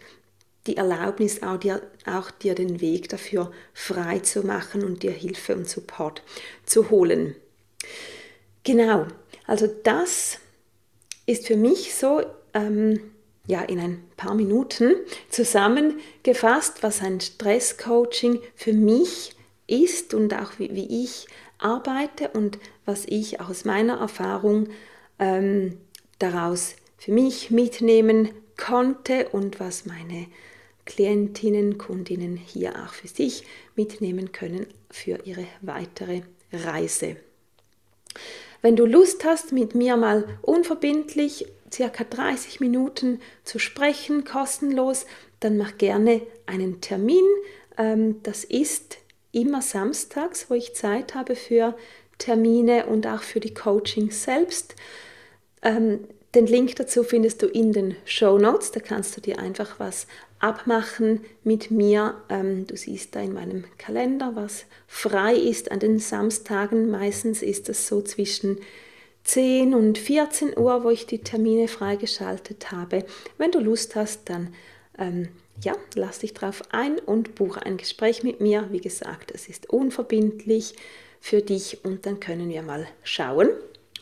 die 0.67 0.77
Erlaubnis 0.77 1.43
auch 1.43 1.57
dir, 1.57 1.81
auch 2.05 2.31
dir 2.31 2.55
den 2.55 2.81
Weg 2.81 3.09
dafür 3.09 3.51
frei 3.73 4.19
zu 4.19 4.45
machen 4.45 4.83
und 4.83 5.03
dir 5.03 5.11
Hilfe 5.11 5.55
und 5.55 5.69
Support 5.69 6.23
zu 6.65 6.89
holen. 6.89 7.35
Genau, 8.63 9.05
also 9.45 9.67
das 9.67 10.39
ist 11.27 11.47
für 11.47 11.55
mich 11.55 11.93
so 11.93 12.21
ähm, 12.53 12.99
ja, 13.47 13.61
in 13.61 13.79
ein 13.79 14.03
paar 14.17 14.33
Minuten 14.33 14.95
zusammengefasst, 15.29 16.81
was 16.81 17.01
ein 17.01 17.21
Stresscoaching 17.21 18.41
für 18.55 18.73
mich 18.73 19.35
ist 19.67 20.13
und 20.13 20.33
auch 20.33 20.57
wie, 20.57 20.73
wie 20.73 21.03
ich 21.03 21.27
arbeite 21.59 22.29
und 22.29 22.57
was 22.85 23.05
ich 23.05 23.39
aus 23.39 23.65
meiner 23.65 23.99
Erfahrung 23.99 24.67
ähm, 25.19 25.77
daraus 26.19 26.75
für 26.97 27.11
mich 27.11 27.51
mitnehmen 27.51 28.29
konnte 28.57 29.29
und 29.29 29.59
was 29.59 29.85
meine 29.85 30.27
Klientinnen, 30.85 31.77
Kundinnen 31.77 32.37
hier 32.37 32.73
auch 32.83 32.93
für 32.93 33.07
sich 33.07 33.43
mitnehmen 33.75 34.31
können 34.31 34.67
für 34.89 35.19
ihre 35.25 35.45
weitere 35.61 36.21
Reise. 36.53 37.17
Wenn 38.61 38.75
du 38.75 38.85
Lust 38.85 39.25
hast, 39.25 39.51
mit 39.51 39.75
mir 39.75 39.97
mal 39.97 40.39
unverbindlich 40.41 41.45
circa 41.71 42.03
30 42.03 42.59
Minuten 42.59 43.19
zu 43.43 43.59
sprechen, 43.59 44.23
kostenlos, 44.23 45.05
dann 45.39 45.57
mach 45.57 45.77
gerne 45.77 46.21
einen 46.45 46.81
Termin. 46.81 47.25
Ähm, 47.77 48.23
das 48.23 48.43
ist 48.43 48.97
immer 49.31 49.61
samstags, 49.61 50.49
wo 50.49 50.53
ich 50.53 50.73
Zeit 50.73 51.13
habe 51.13 51.35
für 51.35 51.75
Termine 52.17 52.85
und 52.85 53.07
auch 53.07 53.21
für 53.21 53.39
die 53.39 53.53
Coachings 53.53 54.23
selbst. 54.23 54.75
Ähm, 55.61 55.99
den 56.35 56.47
Link 56.47 56.75
dazu 56.75 57.03
findest 57.03 57.41
du 57.41 57.47
in 57.47 57.71
den 57.71 57.95
Show 58.03 58.37
Notes. 58.37 58.71
Da 58.71 58.81
kannst 58.81 59.15
du 59.15 59.21
dir 59.21 59.39
einfach 59.39 59.79
was 59.79 60.05
abmachen 60.39 61.21
mit 61.43 61.71
mir. 61.71 62.15
Ähm, 62.29 62.67
du 62.67 62.75
siehst 62.75 63.15
da 63.15 63.21
in 63.21 63.33
meinem 63.33 63.63
Kalender, 63.77 64.33
was 64.35 64.65
frei 64.85 65.35
ist 65.35 65.71
an 65.71 65.79
den 65.79 65.99
Samstagen. 65.99 66.89
Meistens 66.89 67.41
ist 67.41 67.69
es 67.69 67.87
so 67.87 68.01
zwischen 68.01 68.59
10 69.23 69.73
und 69.73 69.97
14 69.97 70.57
Uhr, 70.57 70.83
wo 70.83 70.89
ich 70.89 71.07
die 71.07 71.19
Termine 71.19 71.67
freigeschaltet 71.67 72.71
habe. 72.71 73.05
Wenn 73.37 73.51
du 73.51 73.59
Lust 73.59 73.95
hast, 73.95 74.29
dann 74.29 74.53
ähm, 74.99 75.29
ja, 75.61 75.73
lass 75.95 76.19
dich 76.19 76.33
drauf 76.33 76.63
ein 76.71 76.99
und 76.99 77.35
buche 77.35 77.65
ein 77.65 77.77
Gespräch 77.77 78.23
mit 78.23 78.41
mir. 78.41 78.67
Wie 78.71 78.81
gesagt, 78.81 79.31
es 79.33 79.47
ist 79.47 79.69
unverbindlich 79.69 80.75
für 81.25 81.41
dich 81.41 81.83
und 81.83 82.05
dann 82.05 82.19
können 82.19 82.49
wir 82.49 82.61
mal 82.61 82.85
schauen, 83.03 83.49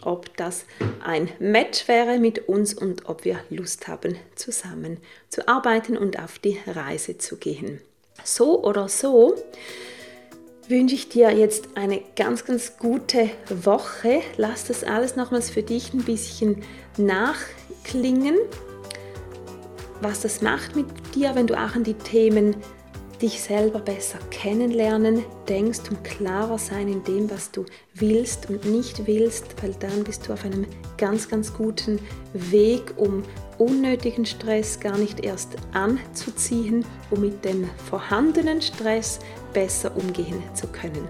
ob 0.01 0.35
das 0.35 0.65
ein 1.01 1.29
Match 1.39 1.87
wäre 1.87 2.19
mit 2.19 2.49
uns 2.49 2.73
und 2.73 3.07
ob 3.07 3.23
wir 3.23 3.39
Lust 3.49 3.87
haben, 3.87 4.17
zusammen 4.35 4.97
zu 5.29 5.47
arbeiten 5.47 5.95
und 5.95 6.19
auf 6.21 6.37
die 6.37 6.59
Reise 6.67 7.17
zu 7.17 7.37
gehen. 7.37 7.79
So 8.25 8.61
oder 8.61 8.89
so 8.89 9.35
wünsche 10.67 10.95
ich 10.95 11.07
dir 11.07 11.31
jetzt 11.31 11.77
eine 11.77 12.01
ganz, 12.17 12.43
ganz 12.43 12.77
gute 12.77 13.29
Woche. 13.47 14.21
Lass 14.35 14.65
das 14.65 14.83
alles 14.83 15.15
nochmals 15.15 15.49
für 15.49 15.63
dich 15.63 15.93
ein 15.93 16.03
bisschen 16.03 16.61
nachklingen, 16.97 18.35
was 20.01 20.19
das 20.19 20.41
macht 20.41 20.75
mit 20.75 20.87
dir, 21.15 21.35
wenn 21.35 21.47
du 21.47 21.55
auch 21.55 21.73
an 21.73 21.85
die 21.85 21.93
Themen 21.93 22.57
dich 23.23 23.41
selber 23.41 23.79
besser 23.79 24.19
kennenlernen, 24.31 25.23
denkst 25.47 25.79
und 25.89 26.03
klarer 26.03 26.57
sein 26.57 26.89
in 26.89 27.03
dem, 27.05 27.31
was 27.31 27.51
du 27.51 27.65
willst 27.93 28.49
und 28.49 28.65
nicht 28.65 29.07
willst, 29.07 29.63
weil 29.63 29.73
dann 29.79 30.03
bist 30.03 30.27
du 30.27 30.33
auf 30.33 30.43
einem 30.43 30.67
ganz, 30.97 31.29
ganz 31.29 31.53
guten 31.53 31.99
Weg, 32.33 32.93
um 32.97 33.23
unnötigen 33.57 34.25
Stress 34.25 34.77
gar 34.77 34.97
nicht 34.97 35.23
erst 35.23 35.55
anzuziehen, 35.71 36.85
um 37.11 37.21
mit 37.21 37.45
dem 37.45 37.69
vorhandenen 37.89 38.61
Stress 38.61 39.19
besser 39.53 39.95
umgehen 39.95 40.43
zu 40.53 40.67
können. 40.67 41.07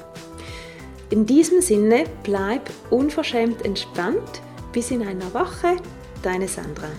In 1.09 1.25
diesem 1.25 1.61
Sinne 1.61 2.03
bleib 2.21 2.69
unverschämt 2.91 3.65
entspannt. 3.65 4.41
Bis 4.71 4.91
in 4.91 5.01
einer 5.01 5.33
Woche, 5.33 5.77
deine 6.21 6.47
Sandra. 6.47 6.89